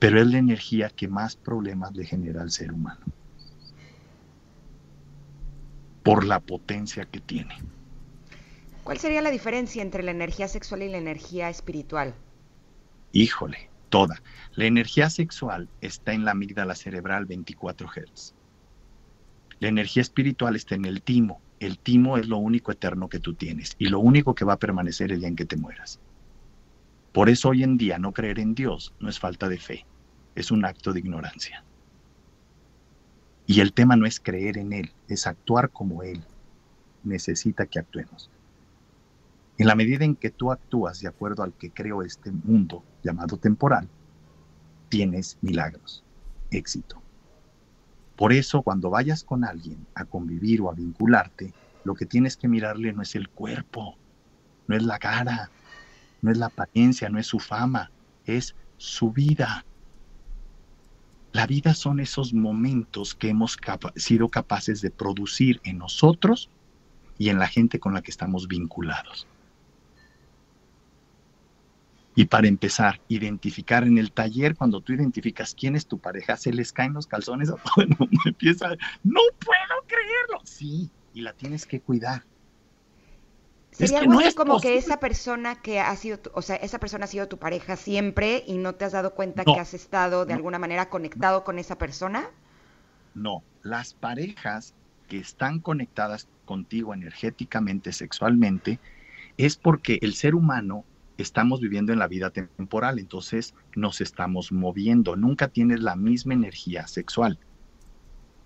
pero 0.00 0.18
es 0.18 0.26
la 0.26 0.38
energía 0.38 0.88
que 0.88 1.06
más 1.06 1.36
problemas 1.36 1.94
le 1.94 2.06
genera 2.06 2.40
al 2.40 2.50
ser 2.50 2.72
humano. 2.72 3.04
Por 6.02 6.24
la 6.24 6.40
potencia 6.40 7.04
que 7.04 7.20
tiene. 7.20 7.54
¿Cuál 8.82 8.98
sería 8.98 9.20
la 9.20 9.30
diferencia 9.30 9.82
entre 9.82 10.02
la 10.02 10.10
energía 10.10 10.48
sexual 10.48 10.82
y 10.82 10.88
la 10.88 10.96
energía 10.96 11.50
espiritual? 11.50 12.14
Híjole, 13.12 13.68
toda. 13.90 14.22
La 14.54 14.64
energía 14.64 15.10
sexual 15.10 15.68
está 15.82 16.14
en 16.14 16.24
la 16.24 16.30
amígdala 16.30 16.74
cerebral 16.74 17.26
24 17.26 17.86
Hz. 17.86 18.32
La 19.58 19.68
energía 19.68 20.00
espiritual 20.00 20.56
está 20.56 20.76
en 20.76 20.86
el 20.86 21.02
timo. 21.02 21.42
El 21.60 21.78
timo 21.78 22.16
es 22.16 22.26
lo 22.26 22.38
único 22.38 22.72
eterno 22.72 23.08
que 23.08 23.20
tú 23.20 23.34
tienes 23.34 23.76
y 23.78 23.86
lo 23.86 24.00
único 24.00 24.34
que 24.34 24.44
va 24.44 24.54
a 24.54 24.58
permanecer 24.58 25.12
el 25.12 25.20
día 25.20 25.28
en 25.28 25.36
que 25.36 25.44
te 25.44 25.56
mueras. 25.56 26.00
Por 27.12 27.28
eso 27.28 27.50
hoy 27.50 27.62
en 27.62 27.76
día 27.76 27.98
no 27.98 28.12
creer 28.12 28.38
en 28.38 28.54
Dios 28.54 28.94
no 28.98 29.08
es 29.08 29.18
falta 29.18 29.48
de 29.48 29.58
fe, 29.58 29.86
es 30.34 30.50
un 30.50 30.64
acto 30.64 30.92
de 30.92 31.00
ignorancia. 31.00 31.62
Y 33.46 33.60
el 33.60 33.72
tema 33.72 33.96
no 33.96 34.06
es 34.06 34.20
creer 34.20 34.58
en 34.58 34.72
Él, 34.72 34.92
es 35.08 35.26
actuar 35.26 35.70
como 35.70 36.02
Él 36.02 36.24
necesita 37.04 37.66
que 37.66 37.78
actuemos. 37.78 38.30
En 39.58 39.66
la 39.66 39.74
medida 39.74 40.04
en 40.04 40.16
que 40.16 40.30
tú 40.30 40.52
actúas 40.52 41.00
de 41.00 41.08
acuerdo 41.08 41.42
al 41.42 41.52
que 41.52 41.70
creó 41.70 42.02
este 42.02 42.30
mundo 42.30 42.82
llamado 43.02 43.36
temporal, 43.36 43.88
tienes 44.88 45.36
milagros, 45.42 46.02
éxito. 46.50 47.02
Por 48.20 48.34
eso 48.34 48.60
cuando 48.60 48.90
vayas 48.90 49.24
con 49.24 49.46
alguien 49.46 49.86
a 49.94 50.04
convivir 50.04 50.60
o 50.60 50.70
a 50.70 50.74
vincularte, 50.74 51.54
lo 51.84 51.94
que 51.94 52.04
tienes 52.04 52.36
que 52.36 52.48
mirarle 52.48 52.92
no 52.92 53.00
es 53.00 53.14
el 53.14 53.30
cuerpo, 53.30 53.96
no 54.66 54.76
es 54.76 54.82
la 54.82 54.98
cara, 54.98 55.50
no 56.20 56.30
es 56.30 56.36
la 56.36 56.46
apariencia, 56.46 57.08
no 57.08 57.18
es 57.18 57.26
su 57.26 57.38
fama, 57.38 57.90
es 58.26 58.54
su 58.76 59.10
vida. 59.10 59.64
La 61.32 61.46
vida 61.46 61.72
son 61.72 61.98
esos 61.98 62.34
momentos 62.34 63.14
que 63.14 63.30
hemos 63.30 63.56
sido 63.96 64.28
capaces 64.28 64.82
de 64.82 64.90
producir 64.90 65.58
en 65.64 65.78
nosotros 65.78 66.50
y 67.16 67.30
en 67.30 67.38
la 67.38 67.48
gente 67.48 67.80
con 67.80 67.94
la 67.94 68.02
que 68.02 68.10
estamos 68.10 68.48
vinculados. 68.48 69.26
Y 72.20 72.26
para 72.26 72.48
empezar, 72.48 73.00
identificar 73.08 73.84
en 73.84 73.96
el 73.96 74.12
taller, 74.12 74.54
cuando 74.54 74.82
tú 74.82 74.92
identificas 74.92 75.54
quién 75.58 75.74
es 75.74 75.86
tu 75.86 75.98
pareja, 75.98 76.36
se 76.36 76.52
les 76.52 76.70
caen 76.70 76.92
los 76.92 77.06
calzones 77.06 77.48
a 77.48 77.54
todo 77.74 77.82
el 77.82 77.88
mundo. 77.98 78.20
Empieza, 78.26 78.68
no 79.02 79.20
puedo 79.38 79.86
creerlo. 79.86 80.42
Sí, 80.44 80.90
y 81.14 81.22
la 81.22 81.32
tienes 81.32 81.64
que 81.64 81.80
cuidar. 81.80 82.24
Sería 83.70 84.00
algo 84.00 84.20
así 84.20 84.34
como 84.34 84.60
que 84.60 84.76
esa 84.76 85.00
persona 85.00 85.62
que 85.62 85.80
ha 85.80 85.96
sido, 85.96 86.18
o 86.34 86.42
sea, 86.42 86.56
esa 86.56 86.78
persona 86.78 87.06
ha 87.06 87.08
sido 87.08 87.26
tu 87.26 87.38
pareja 87.38 87.76
siempre 87.76 88.44
y 88.46 88.58
no 88.58 88.74
te 88.74 88.84
has 88.84 88.92
dado 88.92 89.14
cuenta 89.14 89.42
que 89.42 89.58
has 89.58 89.72
estado 89.72 90.26
de 90.26 90.34
alguna 90.34 90.58
manera 90.58 90.90
conectado 90.90 91.42
con 91.42 91.58
esa 91.58 91.78
persona. 91.78 92.28
No, 93.14 93.42
las 93.62 93.94
parejas 93.94 94.74
que 95.08 95.16
están 95.16 95.58
conectadas 95.58 96.28
contigo 96.44 96.92
energéticamente, 96.92 97.94
sexualmente, 97.94 98.78
es 99.38 99.56
porque 99.56 99.98
el 100.02 100.12
ser 100.12 100.34
humano 100.34 100.84
estamos 101.22 101.60
viviendo 101.60 101.92
en 101.92 101.98
la 101.98 102.08
vida 102.08 102.30
temporal, 102.30 102.98
entonces 102.98 103.54
nos 103.74 104.00
estamos 104.00 104.52
moviendo, 104.52 105.16
nunca 105.16 105.48
tienes 105.48 105.80
la 105.80 105.96
misma 105.96 106.34
energía 106.34 106.86
sexual. 106.86 107.38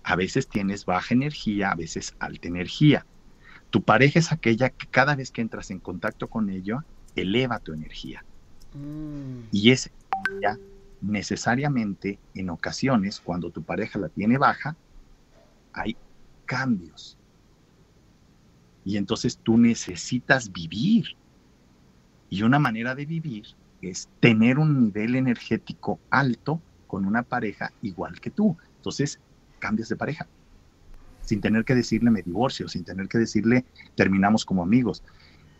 A 0.03 0.15
veces 0.15 0.47
tienes 0.47 0.85
baja 0.85 1.13
energía, 1.13 1.71
a 1.71 1.75
veces 1.75 2.15
alta 2.19 2.47
energía. 2.47 3.05
Tu 3.71 3.81
pareja 3.81 4.19
es 4.19 4.31
aquella 4.31 4.69
que 4.69 4.87
cada 4.87 5.15
vez 5.15 5.31
que 5.31 5.41
entras 5.41 5.71
en 5.71 5.79
contacto 5.79 6.27
con 6.27 6.49
ella, 6.49 6.85
eleva 7.15 7.59
tu 7.59 7.73
energía. 7.73 8.23
Mm. 8.73 9.47
Y 9.51 9.71
es 9.71 9.89
ya 10.41 10.57
necesariamente 11.01 12.19
en 12.33 12.49
ocasiones, 12.49 13.19
cuando 13.19 13.49
tu 13.49 13.63
pareja 13.63 13.99
la 13.99 14.09
tiene 14.09 14.37
baja, 14.37 14.75
hay 15.73 15.95
cambios. 16.45 17.17
Y 18.83 18.97
entonces 18.97 19.37
tú 19.37 19.57
necesitas 19.57 20.51
vivir. 20.51 21.15
Y 22.35 22.43
una 22.43 22.59
manera 22.59 22.95
de 22.95 23.05
vivir 23.05 23.45
es 23.81 24.09
tener 24.19 24.59
un 24.59 24.83
nivel 24.83 25.15
energético 25.15 26.01
alto 26.09 26.61
con 26.85 27.05
una 27.05 27.23
pareja 27.23 27.71
igual 27.81 28.19
que 28.19 28.29
tú. 28.29 28.57
Entonces, 28.75 29.21
cambias 29.59 29.87
de 29.87 29.95
pareja 29.95 30.27
sin 31.21 31.39
tener 31.39 31.63
que 31.63 31.75
decirle 31.75 32.11
me 32.11 32.23
divorcio, 32.23 32.67
sin 32.67 32.83
tener 32.83 33.07
que 33.07 33.19
decirle 33.19 33.63
terminamos 33.95 34.43
como 34.43 34.63
amigos. 34.63 35.01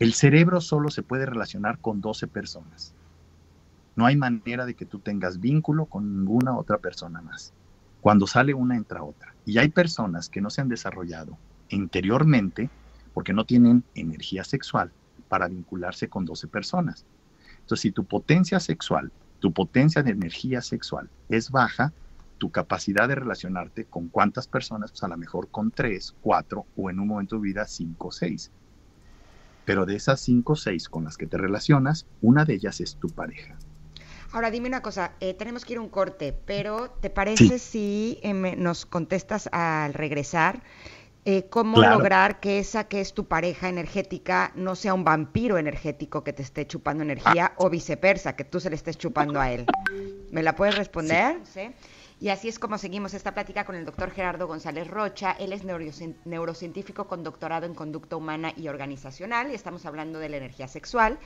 El 0.00 0.12
cerebro 0.12 0.60
solo 0.60 0.90
se 0.90 1.02
puede 1.02 1.24
relacionar 1.24 1.78
con 1.78 2.02
12 2.02 2.26
personas. 2.26 2.94
No 3.94 4.04
hay 4.04 4.16
manera 4.16 4.66
de 4.66 4.74
que 4.74 4.84
tú 4.84 4.98
tengas 4.98 5.40
vínculo 5.40 5.86
con 5.86 6.14
ninguna 6.14 6.58
otra 6.58 6.76
persona 6.76 7.22
más. 7.22 7.54
Cuando 8.02 8.26
sale 8.26 8.52
una 8.52 8.76
entra 8.76 9.02
otra. 9.02 9.34
Y 9.46 9.56
hay 9.56 9.70
personas 9.70 10.28
que 10.28 10.42
no 10.42 10.50
se 10.50 10.60
han 10.60 10.68
desarrollado 10.68 11.38
interiormente 11.70 12.68
porque 13.14 13.32
no 13.32 13.46
tienen 13.46 13.82
energía 13.94 14.44
sexual 14.44 14.92
para 15.28 15.48
vincularse 15.48 16.08
con 16.08 16.24
12 16.24 16.48
personas. 16.48 17.04
Entonces, 17.60 17.80
si 17.80 17.92
tu 17.92 18.04
potencia 18.04 18.60
sexual, 18.60 19.12
tu 19.40 19.52
potencia 19.52 20.02
de 20.02 20.12
energía 20.12 20.62
sexual 20.62 21.10
es 21.28 21.50
baja, 21.50 21.92
tu 22.38 22.50
capacidad 22.50 23.08
de 23.08 23.14
relacionarte 23.14 23.84
con 23.84 24.08
cuántas 24.08 24.46
personas, 24.46 24.90
pues 24.90 25.02
a 25.02 25.08
lo 25.08 25.16
mejor 25.16 25.48
con 25.48 25.70
tres, 25.70 26.14
cuatro 26.20 26.66
o 26.76 26.90
en 26.90 27.00
un 27.00 27.08
momento 27.08 27.36
de 27.36 27.42
vida 27.42 27.66
cinco 27.66 28.08
o 28.08 28.12
seis. 28.12 28.50
Pero 29.64 29.84
de 29.86 29.96
esas 29.96 30.20
cinco 30.20 30.52
o 30.52 30.56
seis 30.56 30.88
con 30.88 31.04
las 31.04 31.16
que 31.16 31.26
te 31.26 31.38
relacionas, 31.38 32.06
una 32.22 32.44
de 32.44 32.54
ellas 32.54 32.80
es 32.80 32.96
tu 32.96 33.08
pareja. 33.08 33.56
Ahora 34.32 34.50
dime 34.50 34.68
una 34.68 34.82
cosa, 34.82 35.12
eh, 35.20 35.34
tenemos 35.34 35.64
que 35.64 35.74
ir 35.74 35.78
a 35.78 35.82
un 35.82 35.88
corte, 35.88 36.32
pero 36.44 36.90
¿te 36.90 37.10
parece 37.10 37.58
si 37.58 38.18
eh, 38.22 38.34
nos 38.34 38.84
contestas 38.84 39.48
al 39.52 39.94
regresar 39.94 40.62
eh, 41.28 41.48
cómo 41.50 41.80
lograr 41.80 42.38
que 42.38 42.60
esa 42.60 42.84
que 42.84 43.00
es 43.00 43.12
tu 43.12 43.26
pareja 43.26 43.68
energética 43.68 44.52
no 44.54 44.76
sea 44.76 44.94
un 44.94 45.02
vampiro 45.02 45.58
energético 45.58 46.22
que 46.22 46.32
te 46.32 46.42
esté 46.42 46.68
chupando 46.68 47.02
energía 47.02 47.52
o 47.56 47.68
viceversa, 47.68 48.36
que 48.36 48.44
tú 48.44 48.60
se 48.60 48.70
le 48.70 48.76
estés 48.76 48.96
chupando 48.96 49.40
a 49.40 49.50
él? 49.50 49.66
¿Me 50.30 50.44
la 50.44 50.54
puedes 50.54 50.76
responder? 50.76 51.40
¿Sí? 51.52 51.72
Y 52.18 52.30
así 52.30 52.48
es 52.48 52.58
como 52.58 52.78
seguimos 52.78 53.12
esta 53.12 53.34
plática 53.34 53.64
con 53.66 53.74
el 53.76 53.84
doctor 53.84 54.10
Gerardo 54.10 54.46
González 54.46 54.88
Rocha. 54.88 55.32
Él 55.32 55.52
es 55.52 55.64
neurocientífico 55.64 57.06
con 57.06 57.22
doctorado 57.22 57.66
en 57.66 57.74
conducta 57.74 58.16
humana 58.16 58.54
y 58.56 58.68
organizacional 58.68 59.50
y 59.50 59.54
estamos 59.54 59.84
hablando 59.84 60.18
de 60.18 60.30
la 60.30 60.38
energía 60.38 60.66
sexual. 60.66 61.18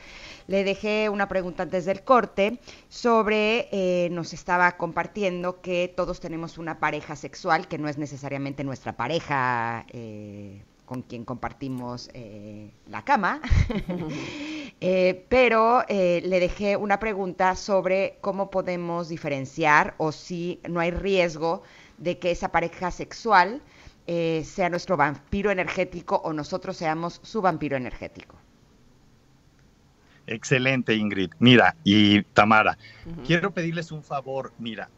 Le 0.49 0.65
dejé 0.65 1.09
una 1.09 1.29
pregunta 1.29 1.63
antes 1.63 1.85
del 1.85 2.03
corte 2.03 2.59
sobre, 2.89 3.69
eh, 3.71 4.09
nos 4.11 4.33
estaba 4.33 4.73
compartiendo 4.77 5.61
que 5.61 5.93
todos 5.97 6.19
tenemos 6.19 6.59
una 6.59 6.81
pareja 6.81 7.15
sexual 7.15 7.69
que 7.69 7.79
no 7.79 7.89
es 7.89 7.97
necesariamente 7.97 8.65
nuestra 8.65 8.97
pareja. 8.97 9.87
Eh, 9.91 10.65
con 10.91 11.03
quien 11.03 11.25
compartimos 11.25 12.11
eh, 12.15 12.73
la 12.89 13.05
cama. 13.05 13.41
Eh, 14.83 15.27
pero 15.29 15.85
eh, 15.89 16.23
le 16.25 16.41
dejé 16.41 16.77
una 16.77 16.99
pregunta 16.99 17.55
sobre 17.55 18.17
cómo 18.23 18.51
podemos 18.51 19.11
diferenciar 19.11 19.95
o 19.99 20.11
si 20.11 20.59
no 20.69 20.81
hay 20.81 20.91
riesgo 20.91 21.63
de 21.99 22.19
que 22.19 22.31
esa 22.31 22.51
pareja 22.51 22.91
sexual 22.91 23.61
eh, 24.07 24.43
sea 24.47 24.71
nuestro 24.71 24.97
vampiro 24.97 25.51
energético 25.51 26.17
o 26.17 26.33
nosotros 26.33 26.79
seamos 26.79 27.21
su 27.23 27.43
vampiro 27.43 27.77
energético. 27.77 28.37
Excelente, 30.27 30.95
Ingrid. 30.95 31.33
Mira, 31.41 31.77
y 31.85 32.23
Tamara, 32.23 32.79
quiero 33.27 33.51
pedirles 33.51 33.93
un 33.93 34.03
favor. 34.03 34.53
Mira, 34.59 34.89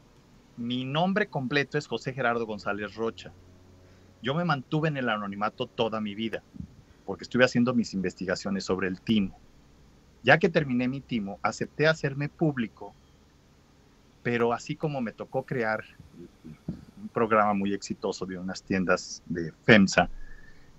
mi 0.57 0.85
nombre 0.85 1.27
completo 1.27 1.77
es 1.77 1.89
José 1.89 2.13
Gerardo 2.13 2.47
González 2.47 2.95
Rocha. 2.95 3.33
Yo 4.21 4.35
me 4.35 4.45
mantuve 4.45 4.89
en 4.89 4.99
el 4.99 5.09
anonimato 5.09 5.67
toda 5.67 6.01
mi 6.01 6.15
vida, 6.15 6.43
porque 7.05 7.25
estuve 7.25 7.45
haciendo 7.45 7.75
mis 7.75 7.95
investigaciones 7.95 8.65
sobre 8.65 8.89
el 8.89 9.01
timo. 9.01 9.41
Ya 10.23 10.39
que 10.39 10.49
terminé 10.49 10.89
mi 10.89 11.01
timo, 11.01 11.39
acepté 11.43 11.87
hacerme 11.87 12.29
público, 12.29 12.95
pero 14.23 14.53
así 14.53 14.77
como 14.77 15.01
me 15.01 15.13
tocó 15.13 15.45
crear 15.45 15.83
un 16.45 17.09
programa 17.09 17.55
muy 17.55 17.75
exitoso 17.75 18.25
de 18.25 18.39
unas 18.39 18.63
tiendas 18.63 19.23
de 19.27 19.53
FEMSA, 19.65 20.09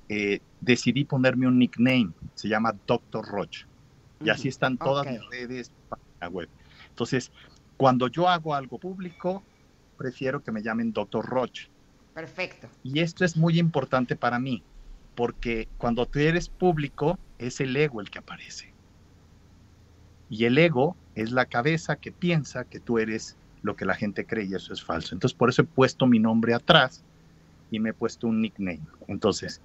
eh, 0.07 0.39
decidí 0.61 1.03
ponerme 1.03 1.47
un 1.47 1.59
nickname, 1.59 2.13
se 2.35 2.47
llama 2.47 2.73
Dr. 2.87 3.25
Roche. 3.25 3.65
Y 4.21 4.29
así 4.29 4.47
están 4.47 4.77
todas 4.77 5.05
mis 5.05 5.19
redes, 5.29 5.71
página 5.89 6.29
web. 6.29 6.49
Entonces, 6.89 7.29
cuando 7.75 8.07
yo 8.07 8.29
hago 8.29 8.55
algo 8.55 8.79
público, 8.79 9.43
prefiero 9.97 10.41
que 10.41 10.53
me 10.53 10.61
llamen 10.61 10.93
Dr. 10.93 11.25
Roche. 11.25 11.69
Perfecto. 12.13 12.69
Y 12.83 12.99
esto 12.99 13.25
es 13.25 13.35
muy 13.35 13.59
importante 13.59 14.15
para 14.15 14.39
mí, 14.39 14.63
porque 15.15 15.67
cuando 15.77 16.05
tú 16.05 16.19
eres 16.19 16.47
público, 16.47 17.19
es 17.37 17.59
el 17.59 17.75
ego 17.75 17.99
el 17.99 18.09
que 18.09 18.19
aparece. 18.19 18.72
Y 20.29 20.45
el 20.45 20.57
ego 20.57 20.95
es 21.15 21.31
la 21.31 21.45
cabeza 21.45 21.95
que 21.95 22.11
piensa 22.11 22.63
que 22.65 22.79
tú 22.79 22.97
eres 22.99 23.37
lo 23.61 23.75
que 23.75 23.85
la 23.85 23.95
gente 23.95 24.25
cree 24.25 24.45
y 24.45 24.55
eso 24.55 24.73
es 24.73 24.83
falso. 24.83 25.15
Entonces, 25.15 25.37
por 25.37 25.49
eso 25.49 25.61
he 25.61 25.65
puesto 25.65 26.05
mi 26.05 26.19
nombre 26.19 26.53
atrás 26.53 27.03
y 27.71 27.79
me 27.79 27.89
he 27.89 27.93
puesto 27.93 28.27
un 28.27 28.41
nickname. 28.41 28.81
Entonces, 29.07 29.61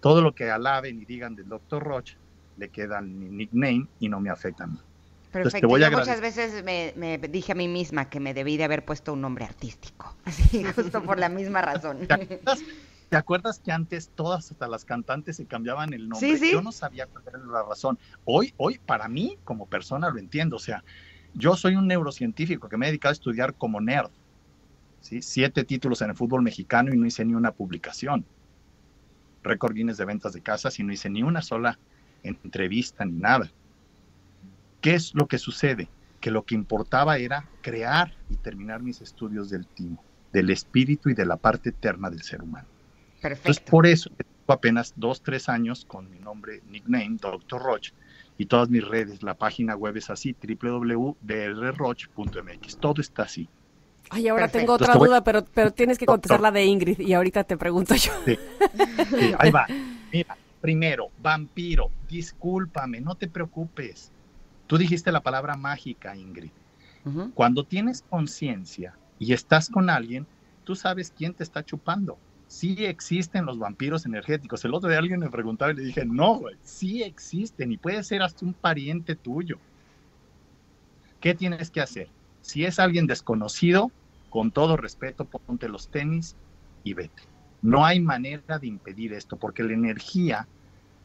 todo 0.00 0.20
lo 0.20 0.34
que 0.34 0.50
alaben 0.50 1.00
y 1.00 1.04
digan 1.04 1.36
del 1.36 1.48
Dr. 1.48 1.82
Roche 1.82 2.16
le 2.56 2.68
queda 2.70 3.00
mi 3.00 3.28
nickname 3.28 3.86
y 4.00 4.08
no 4.08 4.20
me 4.20 4.30
afecta 4.30 4.64
a 4.64 4.66
mí. 4.66 4.78
Perfecto. 5.30 5.78
Yo 5.78 5.90
muchas 5.90 6.20
veces 6.20 6.64
me, 6.64 7.18
dije 7.18 7.52
a 7.52 7.54
mí 7.54 7.68
misma 7.68 8.08
que 8.08 8.20
me 8.20 8.32
debí 8.32 8.56
de 8.56 8.64
haber 8.64 8.84
puesto 8.84 9.12
un 9.12 9.20
nombre 9.20 9.44
artístico, 9.44 10.16
así 10.24 10.64
justo 10.64 11.02
por 11.02 11.18
la 11.18 11.28
misma 11.28 11.62
razón. 11.62 12.08
¿Te 13.08 13.16
acuerdas, 13.16 13.60
que 13.60 13.70
antes 13.70 14.10
todas, 14.14 14.50
hasta 14.50 14.66
las 14.66 14.84
cantantes, 14.84 15.36
se 15.36 15.46
cambiaban 15.46 15.92
el 15.92 16.08
nombre? 16.08 16.38
Yo 16.52 16.62
no 16.62 16.72
sabía 16.72 17.06
cuál 17.06 17.24
era 17.28 17.38
la 17.38 17.62
razón. 17.62 17.98
Hoy, 18.24 18.52
hoy, 18.56 18.80
para 18.84 19.08
mí, 19.08 19.38
como 19.44 19.66
persona, 19.66 20.10
lo 20.10 20.18
entiendo. 20.18 20.56
O 20.56 20.60
sea, 20.60 20.82
yo 21.34 21.56
soy 21.56 21.76
un 21.76 21.86
neurocientífico 21.86 22.68
que 22.68 22.76
me 22.76 22.86
he 22.86 22.88
dedicado 22.88 23.10
a 23.10 23.12
estudiar 23.12 23.54
como 23.54 23.80
nerd. 23.80 24.10
¿sí? 25.00 25.22
Siete 25.22 25.62
títulos 25.64 26.02
en 26.02 26.10
el 26.10 26.16
fútbol 26.16 26.42
mexicano 26.42 26.92
y 26.92 26.96
no 26.96 27.06
hice 27.06 27.24
ni 27.24 27.34
una 27.34 27.52
publicación. 27.52 28.24
Récord 29.44 29.74
Guinness 29.74 29.98
de 29.98 30.04
ventas 30.04 30.32
de 30.32 30.40
casas 30.40 30.78
y 30.80 30.82
no 30.82 30.92
hice 30.92 31.08
ni 31.08 31.22
una 31.22 31.42
sola 31.42 31.78
entrevista 32.24 33.04
ni 33.04 33.18
nada. 33.20 33.52
¿Qué 34.80 34.94
es 34.94 35.14
lo 35.14 35.28
que 35.28 35.38
sucede? 35.38 35.88
Que 36.20 36.32
lo 36.32 36.44
que 36.44 36.56
importaba 36.56 37.18
era 37.18 37.48
crear 37.60 38.12
y 38.28 38.36
terminar 38.36 38.82
mis 38.82 39.00
estudios 39.00 39.48
del 39.48 39.66
timo, 39.68 40.02
del 40.32 40.50
espíritu 40.50 41.08
y 41.08 41.14
de 41.14 41.26
la 41.26 41.36
parte 41.36 41.68
eterna 41.68 42.10
del 42.10 42.22
ser 42.22 42.42
humano. 42.42 42.66
Perfecto. 43.28 43.48
Entonces, 43.48 43.70
por 43.70 43.86
eso 43.86 44.10
tengo 44.10 44.30
apenas 44.46 44.92
dos, 44.94 45.20
tres 45.20 45.48
años 45.48 45.84
con 45.84 46.08
mi 46.08 46.20
nombre, 46.20 46.62
nickname, 46.68 47.16
Dr. 47.20 47.60
Roche, 47.60 47.92
y 48.38 48.46
todas 48.46 48.68
mis 48.68 48.86
redes. 48.86 49.24
La 49.24 49.34
página 49.34 49.74
web 49.74 49.96
es 49.96 50.10
así, 50.10 50.36
www.drroche.mx. 50.40 52.76
Todo 52.78 53.00
está 53.00 53.24
así. 53.24 53.48
Ay, 54.10 54.28
ahora 54.28 54.46
tengo 54.46 54.74
otra 54.74 54.94
duda, 54.94 55.24
pero, 55.24 55.44
pero 55.44 55.72
tienes 55.72 55.98
que 55.98 56.06
contestar 56.06 56.40
la 56.40 56.52
de 56.52 56.64
Ingrid 56.64 57.00
y 57.00 57.14
ahorita 57.14 57.42
te 57.42 57.56
pregunto 57.56 57.96
yo. 57.96 58.12
Sí. 58.24 58.38
ahí 59.38 59.50
va. 59.50 59.66
Mira, 60.12 60.36
primero, 60.60 61.08
vampiro, 61.20 61.90
discúlpame, 62.08 63.00
no 63.00 63.16
te 63.16 63.26
preocupes. 63.26 64.12
Tú 64.68 64.78
dijiste 64.78 65.10
la 65.10 65.20
palabra 65.20 65.56
mágica, 65.56 66.14
Ingrid. 66.16 66.52
Cuando 67.34 67.64
tienes 67.64 68.02
conciencia 68.02 68.94
y 69.20 69.32
estás 69.32 69.68
con 69.68 69.90
alguien, 69.90 70.26
tú 70.64 70.74
sabes 70.74 71.12
quién 71.16 71.34
te 71.34 71.44
está 71.44 71.64
chupando. 71.64 72.18
Sí 72.48 72.84
existen 72.84 73.44
los 73.44 73.58
vampiros 73.58 74.06
energéticos. 74.06 74.64
El 74.64 74.74
otro 74.74 74.88
día 74.88 74.98
alguien 74.98 75.20
me 75.20 75.30
preguntaba 75.30 75.72
y 75.72 75.76
le 75.76 75.82
dije, 75.82 76.04
no, 76.04 76.36
güey, 76.36 76.56
sí 76.62 77.02
existen 77.02 77.72
y 77.72 77.76
puede 77.76 78.02
ser 78.04 78.22
hasta 78.22 78.44
un 78.44 78.54
pariente 78.54 79.16
tuyo. 79.16 79.58
¿Qué 81.20 81.34
tienes 81.34 81.70
que 81.70 81.80
hacer? 81.80 82.08
Si 82.40 82.64
es 82.64 82.78
alguien 82.78 83.06
desconocido, 83.06 83.90
con 84.30 84.52
todo 84.52 84.76
respeto, 84.76 85.24
ponte 85.24 85.68
los 85.68 85.88
tenis 85.88 86.36
y 86.84 86.94
vete. 86.94 87.22
No 87.62 87.84
hay 87.84 88.00
manera 88.00 88.58
de 88.58 88.66
impedir 88.68 89.12
esto 89.12 89.36
porque 89.36 89.64
la 89.64 89.72
energía 89.72 90.46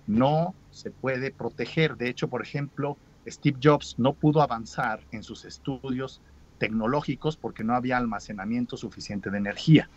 no 0.06 0.54
se 0.70 0.92
puede 0.92 1.32
proteger. 1.32 1.98
De 1.98 2.10
hecho, 2.10 2.28
por 2.28 2.44
ejemplo, 2.44 2.98
Steve 3.28 3.58
Jobs 3.62 3.96
no 3.98 4.14
pudo 4.14 4.42
avanzar 4.42 5.02
en 5.12 5.24
sus 5.24 5.46
estudios 5.46 6.22
tecnológicos 6.58 7.38
porque 7.38 7.64
no 7.64 7.74
había 7.74 7.98
almacenamiento 7.98 8.78
suficiente 8.78 9.32
de 9.32 9.38
energía. 9.40 9.90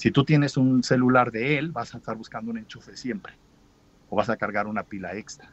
Si 0.00 0.10
tú 0.10 0.24
tienes 0.24 0.56
un 0.56 0.82
celular 0.82 1.30
de 1.30 1.58
él, 1.58 1.72
vas 1.72 1.94
a 1.94 1.98
estar 1.98 2.16
buscando 2.16 2.50
un 2.50 2.56
enchufe 2.56 2.96
siempre 2.96 3.34
o 4.08 4.16
vas 4.16 4.30
a 4.30 4.38
cargar 4.38 4.66
una 4.66 4.84
pila 4.84 5.14
extra. 5.14 5.50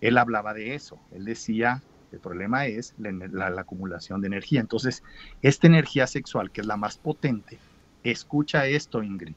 Él 0.00 0.18
hablaba 0.18 0.52
de 0.52 0.74
eso. 0.74 0.98
Él 1.12 1.26
decía, 1.26 1.80
el 2.10 2.18
problema 2.18 2.66
es 2.66 2.92
la, 2.98 3.46
acumulación 3.56 4.20
de 4.20 4.26
energía. 4.26 4.58
Entonces, 4.58 5.04
esta 5.42 5.68
energía 5.68 6.08
sexual, 6.08 6.50
que 6.50 6.62
es 6.62 6.66
la 6.66 6.76
más 6.76 6.98
potente, 6.98 7.60
escucha 8.02 8.66
esto, 8.66 9.00
Ingrid, 9.00 9.36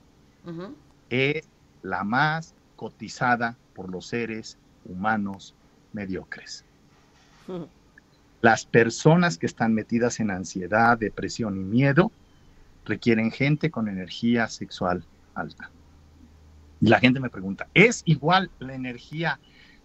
es 1.12 1.48
la 1.84 2.04
más 2.04 2.56
cotizada 2.76 3.58
por 3.76 3.92
los 3.92 4.08
seres 4.08 4.58
humanos 4.86 5.54
mediocres. 5.92 6.66
Las 8.42 8.66
personas 8.66 9.38
que 9.38 9.46
están 9.46 9.76
metidas 9.76 10.20
en 10.20 10.32
ansiedad, 10.32 10.98
depresión 10.98 11.58
y 11.58 11.64
miedo 11.64 12.12
requieren 12.86 13.32
gente 13.32 13.72
con 13.72 13.88
energía 13.88 14.48
sexual 14.48 15.06
alta. 15.34 15.70
Y 16.82 16.90
la 16.90 17.00
gente 17.00 17.20
me 17.20 17.30
pregunta, 17.30 17.68
¿es 17.74 18.04
igual 18.06 18.52
la 18.60 18.74
energía 18.74 19.40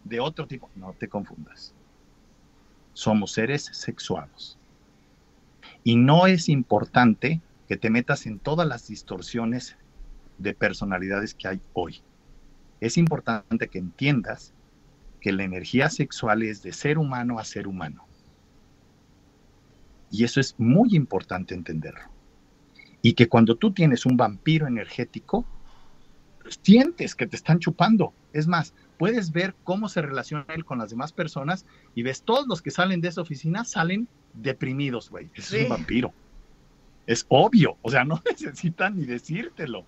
de 0.05 0.21
otro 0.21 0.47
tipo? 0.47 0.69
No 0.75 0.93
te 0.93 1.09
confundas. 1.09 1.75
Somos 2.93 3.33
seres 3.33 3.71
sexuados. 3.73 4.59
Y 5.85 5.97
no 5.97 6.27
es 6.27 6.49
importante 6.49 7.41
que 7.69 7.77
te 7.77 7.91
metas 7.91 8.27
en 8.27 8.39
todas 8.39 8.67
las 8.67 8.89
distorsiones 8.89 9.77
de 10.39 10.55
personalidades 10.55 11.35
que 11.35 11.49
hay 11.49 11.61
hoy. 11.73 12.01
Es 12.81 12.97
importante 12.97 13.69
que 13.69 13.79
entiendas 13.79 14.53
que 15.21 15.33
la 15.33 15.45
energía 15.45 15.91
sexual 15.91 16.43
es 16.43 16.63
de 16.63 16.73
ser 16.73 16.99
humano 16.99 17.39
a 17.39 17.45
ser 17.45 17.69
humano. 17.69 18.07
Y 20.11 20.25
eso 20.25 20.41
es 20.41 20.55
muy 20.59 20.97
importante 20.97 21.55
entenderlo. 21.55 22.18
Y 23.03 23.13
que 23.13 23.29
cuando 23.29 23.57
tú 23.57 23.73
tienes 23.73 24.07
un 24.07 24.17
vampiro 24.17 24.67
energético, 24.67 25.47
sientes 26.63 27.15
que 27.15 27.27
te 27.27 27.37
están 27.37 27.59
chupando. 27.59 28.13
Es 28.33 28.47
más, 28.47 28.75
puedes 28.99 29.33
ver 29.33 29.55
cómo 29.65 29.89
se 29.89 30.03
relaciona 30.03 30.47
él 30.55 30.65
con 30.65 30.79
las 30.79 30.91
demás 30.91 31.13
personas 31.13 31.65
y 31.95 32.03
ves 32.03 32.23
todos 32.23 32.47
los 32.47 32.63
que 32.63 32.71
salen 32.71 33.01
de 33.01 33.09
esa 33.09 33.23
oficina 33.23 33.65
salen 33.65 34.09
deprimidos, 34.35 35.11
güey. 35.11 35.31
Es 35.35 35.53
un 35.53 35.69
vampiro. 35.69 36.13
Es 37.07 37.25
obvio, 37.29 37.77
o 37.83 37.91
sea, 37.91 38.05
no 38.05 38.23
necesitan 38.29 38.97
ni 38.97 39.05
decírtelo. 39.05 39.85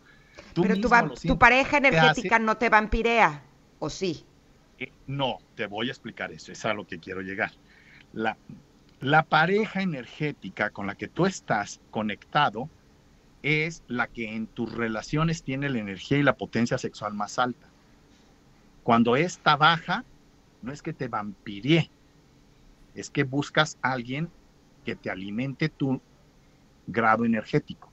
Pero 0.55 0.81
tu, 0.81 1.38
pareja 1.38 1.77
energética 1.77 2.38
no 2.38 2.57
te 2.57 2.68
vampirea, 2.70 3.42
¿o 3.79 3.90
sí? 3.90 4.25
no, 5.07 5.38
te 5.55 5.66
voy 5.66 5.88
a 5.88 5.90
explicar 5.90 6.33
eso, 6.33 6.51
es 6.51 6.64
a 6.64 6.73
lo 6.73 6.87
que 6.87 6.99
quiero 6.99 7.20
llegar. 7.20 7.53
La, 8.14 8.38
la 9.01 9.23
pareja 9.25 9.83
energética 9.83 10.70
con 10.70 10.87
la 10.87 10.94
que 10.94 11.09
tú 11.09 11.27
estás 11.27 11.81
conectado 11.90 12.70
es 13.42 13.83
la 13.88 14.07
que 14.07 14.35
en 14.35 14.46
tus 14.46 14.72
relaciones 14.72 15.42
tiene 15.42 15.68
la 15.68 15.79
energía 15.79 16.18
y 16.18 16.22
la 16.22 16.37
potencia 16.37 16.79
sexual 16.79 17.14
más 17.14 17.38
alta. 17.38 17.66
Cuando 18.83 19.16
esta 19.16 19.57
baja, 19.57 20.05
no 20.62 20.72
es 20.72 20.83
que 20.83 20.92
te 20.92 21.09
vampiree, 21.09 21.90
es 22.94 23.11
que 23.11 23.24
buscas 23.24 23.79
a 23.83 23.92
alguien 23.92 24.29
que 24.85 24.96
te 24.96 25.11
alimente 25.11 25.68
tu 25.68 26.00
grado 26.87 27.24
energético. 27.24 27.90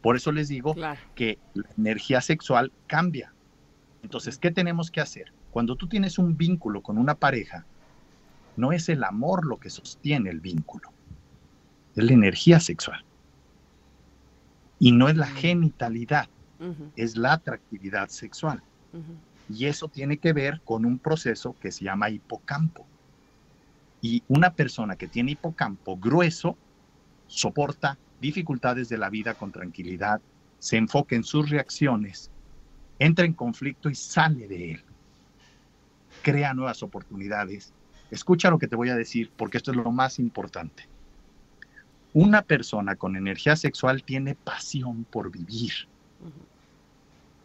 Por 0.00 0.16
eso 0.16 0.32
les 0.32 0.48
digo 0.48 0.74
que 1.14 1.38
la 1.54 1.68
energía 1.78 2.20
sexual 2.20 2.72
cambia. 2.86 3.32
Entonces, 4.02 4.38
¿qué 4.38 4.50
tenemos 4.50 4.90
que 4.90 5.00
hacer? 5.00 5.32
Cuando 5.50 5.76
tú 5.76 5.88
tienes 5.88 6.18
un 6.18 6.36
vínculo 6.36 6.82
con 6.82 6.98
una 6.98 7.14
pareja, 7.14 7.64
no 8.56 8.72
es 8.72 8.88
el 8.88 9.02
amor 9.02 9.46
lo 9.46 9.58
que 9.58 9.70
sostiene 9.70 10.30
el 10.30 10.40
vínculo, 10.40 10.90
es 11.96 12.04
la 12.04 12.12
energía 12.12 12.60
sexual. 12.60 13.04
Y 14.78 14.92
no 14.92 15.08
es 15.08 15.16
la 15.16 15.26
genitalidad, 15.26 16.28
es 16.96 17.16
la 17.16 17.34
atractividad 17.34 18.08
sexual. 18.08 18.62
Y 19.48 19.66
eso 19.66 19.88
tiene 19.88 20.18
que 20.18 20.32
ver 20.32 20.60
con 20.64 20.84
un 20.84 20.98
proceso 20.98 21.54
que 21.60 21.70
se 21.70 21.84
llama 21.84 22.10
hipocampo. 22.10 22.86
Y 24.00 24.22
una 24.28 24.54
persona 24.54 24.96
que 24.96 25.08
tiene 25.08 25.32
hipocampo 25.32 25.96
grueso 25.96 26.56
soporta 27.26 27.98
dificultades 28.20 28.88
de 28.88 28.98
la 28.98 29.10
vida 29.10 29.34
con 29.34 29.52
tranquilidad, 29.52 30.20
se 30.58 30.76
enfoca 30.76 31.14
en 31.14 31.24
sus 31.24 31.50
reacciones, 31.50 32.30
entra 32.98 33.24
en 33.26 33.34
conflicto 33.34 33.90
y 33.90 33.94
sale 33.94 34.48
de 34.48 34.72
él. 34.72 34.84
Crea 36.22 36.54
nuevas 36.54 36.82
oportunidades. 36.82 37.74
Escucha 38.10 38.50
lo 38.50 38.58
que 38.58 38.68
te 38.68 38.76
voy 38.76 38.88
a 38.88 38.96
decir 38.96 39.30
porque 39.36 39.58
esto 39.58 39.72
es 39.72 39.76
lo 39.76 39.92
más 39.92 40.18
importante. 40.18 40.84
Una 42.14 42.42
persona 42.42 42.94
con 42.94 43.16
energía 43.16 43.56
sexual 43.56 44.04
tiene 44.04 44.36
pasión 44.36 45.02
por 45.02 45.32
vivir 45.32 45.72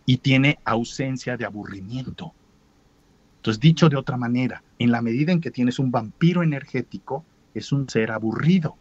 y 0.05 0.17
tiene 0.17 0.59
ausencia 0.63 1.37
de 1.37 1.45
aburrimiento. 1.45 2.33
Entonces, 3.37 3.59
dicho 3.59 3.89
de 3.89 3.95
otra 3.95 4.15
manera, 4.15 4.61
en 4.77 4.91
la 4.91 5.01
medida 5.01 5.31
en 5.31 5.41
que 5.41 5.49
tienes 5.49 5.79
un 5.79 5.89
vampiro 5.89 6.43
energético, 6.43 7.25
es 7.55 7.71
un 7.71 7.89
ser 7.89 8.11
aburrido. 8.11 8.77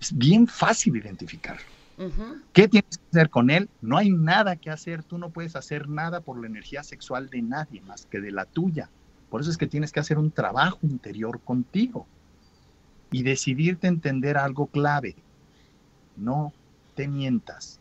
Es 0.00 0.16
bien 0.16 0.46
fácil 0.46 0.96
identificarlo. 0.96 1.66
¿Qué 2.52 2.68
tienes 2.68 2.98
que 2.98 3.04
hacer 3.10 3.28
con 3.28 3.50
él? 3.50 3.68
No 3.80 3.96
hay 3.96 4.10
nada 4.10 4.54
que 4.54 4.70
hacer. 4.70 5.02
Tú 5.02 5.18
no 5.18 5.30
puedes 5.30 5.56
hacer 5.56 5.88
nada 5.88 6.20
por 6.20 6.40
la 6.40 6.46
energía 6.46 6.84
sexual 6.84 7.28
de 7.28 7.42
nadie 7.42 7.80
más 7.80 8.06
que 8.06 8.20
de 8.20 8.30
la 8.30 8.44
tuya. 8.44 8.88
Por 9.30 9.40
eso 9.40 9.50
es 9.50 9.56
que 9.56 9.66
tienes 9.66 9.90
que 9.90 9.98
hacer 9.98 10.18
un 10.18 10.30
trabajo 10.30 10.78
interior 10.82 11.40
contigo 11.40 12.06
y 13.12 13.22
decidirte 13.22 13.86
entender 13.86 14.36
algo 14.36 14.66
clave. 14.66 15.14
No 16.16 16.52
te 16.94 17.06
mientas. 17.06 17.78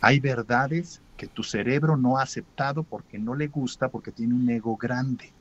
Hay 0.00 0.20
verdades 0.20 1.00
que 1.16 1.26
tu 1.26 1.42
cerebro 1.42 1.96
no 1.96 2.18
ha 2.18 2.22
aceptado 2.22 2.82
porque 2.82 3.18
no 3.18 3.34
le 3.34 3.46
gusta, 3.46 3.88
porque 3.88 4.10
tiene 4.10 4.34
un 4.34 4.50
ego 4.50 4.76
grande, 4.76 5.32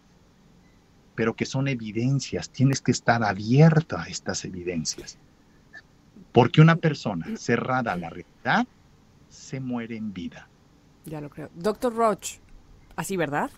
pero 1.15 1.35
que 1.35 1.45
son 1.45 1.67
evidencias. 1.67 2.49
Tienes 2.49 2.81
que 2.81 2.91
estar 2.91 3.23
abierto 3.23 3.97
a 3.97 4.05
estas 4.07 4.45
evidencias. 4.45 5.17
Porque 6.31 6.61
una 6.61 6.75
persona 6.75 7.25
cerrada 7.35 7.93
a 7.93 7.97
la 7.97 8.09
realidad 8.09 8.67
se 9.29 9.59
muere 9.59 9.97
en 9.97 10.13
vida. 10.13 10.47
Ya 11.05 11.19
lo 11.19 11.29
creo. 11.29 11.49
Doctor 11.55 11.93
Roach, 11.93 12.37
así, 12.95 13.17
¿verdad? 13.17 13.51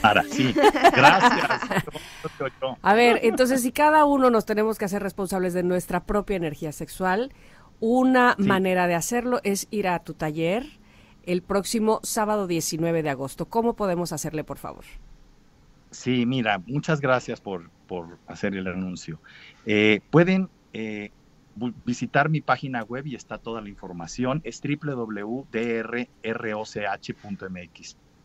Para, 0.00 0.22
sí. 0.24 0.54
Gracias. 0.94 1.84
A 2.82 2.94
ver, 2.94 3.20
entonces 3.22 3.62
si 3.62 3.72
cada 3.72 4.04
uno 4.04 4.30
nos 4.30 4.46
tenemos 4.46 4.78
que 4.78 4.84
hacer 4.84 5.02
responsables 5.02 5.52
de 5.54 5.62
nuestra 5.62 6.04
propia 6.04 6.36
energía 6.36 6.72
sexual, 6.72 7.32
una 7.80 8.36
manera 8.38 8.86
de 8.86 8.94
hacerlo 8.94 9.40
es 9.42 9.66
ir 9.70 9.88
a 9.88 9.98
tu 9.98 10.14
taller 10.14 10.64
el 11.24 11.42
próximo 11.42 12.00
sábado 12.02 12.46
19 12.46 13.02
de 13.02 13.10
agosto. 13.10 13.46
¿Cómo 13.46 13.74
podemos 13.74 14.12
hacerle, 14.12 14.44
por 14.44 14.58
favor? 14.58 14.84
Sí, 15.90 16.24
mira, 16.24 16.62
muchas 16.66 17.00
gracias 17.00 17.40
por, 17.40 17.70
por 17.86 18.18
hacer 18.26 18.54
el 18.54 18.66
anuncio. 18.66 19.18
Eh, 19.66 20.00
pueden 20.10 20.48
eh, 20.72 21.10
visitar 21.84 22.28
mi 22.28 22.40
página 22.40 22.82
web 22.82 23.06
y 23.06 23.14
está 23.14 23.38
toda 23.38 23.60
la 23.60 23.68
información. 23.68 24.40
Es 24.44 24.62
www.drroch.mx 24.62 25.46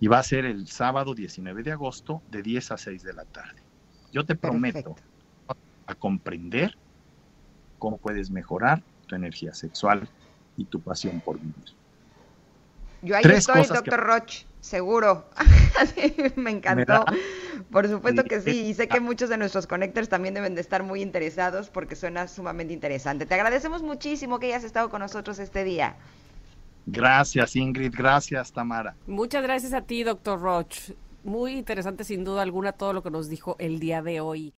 Y 0.00 0.08
va 0.08 0.18
a 0.18 0.22
ser 0.22 0.44
el 0.44 0.66
sábado 0.66 1.14
19 1.14 1.62
de 1.62 1.72
agosto 1.72 2.20
de 2.30 2.42
10 2.42 2.72
a 2.72 2.76
6 2.76 3.02
de 3.02 3.14
la 3.14 3.24
tarde. 3.24 3.62
Yo 4.12 4.26
te 4.26 4.34
prometo 4.34 4.96
a 5.86 5.94
comprender 5.94 6.76
cómo 7.78 7.96
puedes 7.98 8.30
mejorar 8.30 8.82
tu 9.06 9.14
energía 9.14 9.54
sexual 9.54 10.08
y 10.56 10.64
tu 10.64 10.80
pasión 10.80 11.20
por 11.20 11.38
vivir. 11.38 11.83
Yo 13.04 13.16
ahí 13.16 13.22
estoy, 13.26 13.66
doctor 13.66 14.00
Roch, 14.00 14.44
seguro. 14.60 15.26
Me 16.36 16.52
encantó. 16.52 17.04
Por 17.70 17.86
supuesto 17.86 18.24
que 18.24 18.40
sí, 18.40 18.66
y 18.66 18.74
sé 18.74 18.88
que 18.88 18.98
muchos 18.98 19.28
de 19.28 19.36
nuestros 19.36 19.66
connectors 19.66 20.08
también 20.08 20.32
deben 20.32 20.54
de 20.54 20.62
estar 20.62 20.82
muy 20.82 21.02
interesados 21.02 21.68
porque 21.68 21.96
suena 21.96 22.28
sumamente 22.28 22.72
interesante. 22.72 23.26
Te 23.26 23.34
agradecemos 23.34 23.82
muchísimo 23.82 24.38
que 24.38 24.46
hayas 24.46 24.64
estado 24.64 24.88
con 24.88 25.00
nosotros 25.00 25.38
este 25.38 25.64
día. 25.64 25.96
Gracias, 26.86 27.56
Ingrid. 27.56 27.94
Gracias, 27.94 28.52
Tamara. 28.52 28.94
Muchas 29.06 29.42
gracias 29.42 29.74
a 29.74 29.82
ti, 29.82 30.02
doctor 30.02 30.40
Roch. 30.40 30.92
Muy 31.24 31.52
interesante, 31.52 32.04
sin 32.04 32.24
duda 32.24 32.42
alguna, 32.42 32.72
todo 32.72 32.92
lo 32.92 33.02
que 33.02 33.10
nos 33.10 33.28
dijo 33.28 33.56
el 33.58 33.80
día 33.80 34.02
de 34.02 34.20
hoy. 34.20 34.52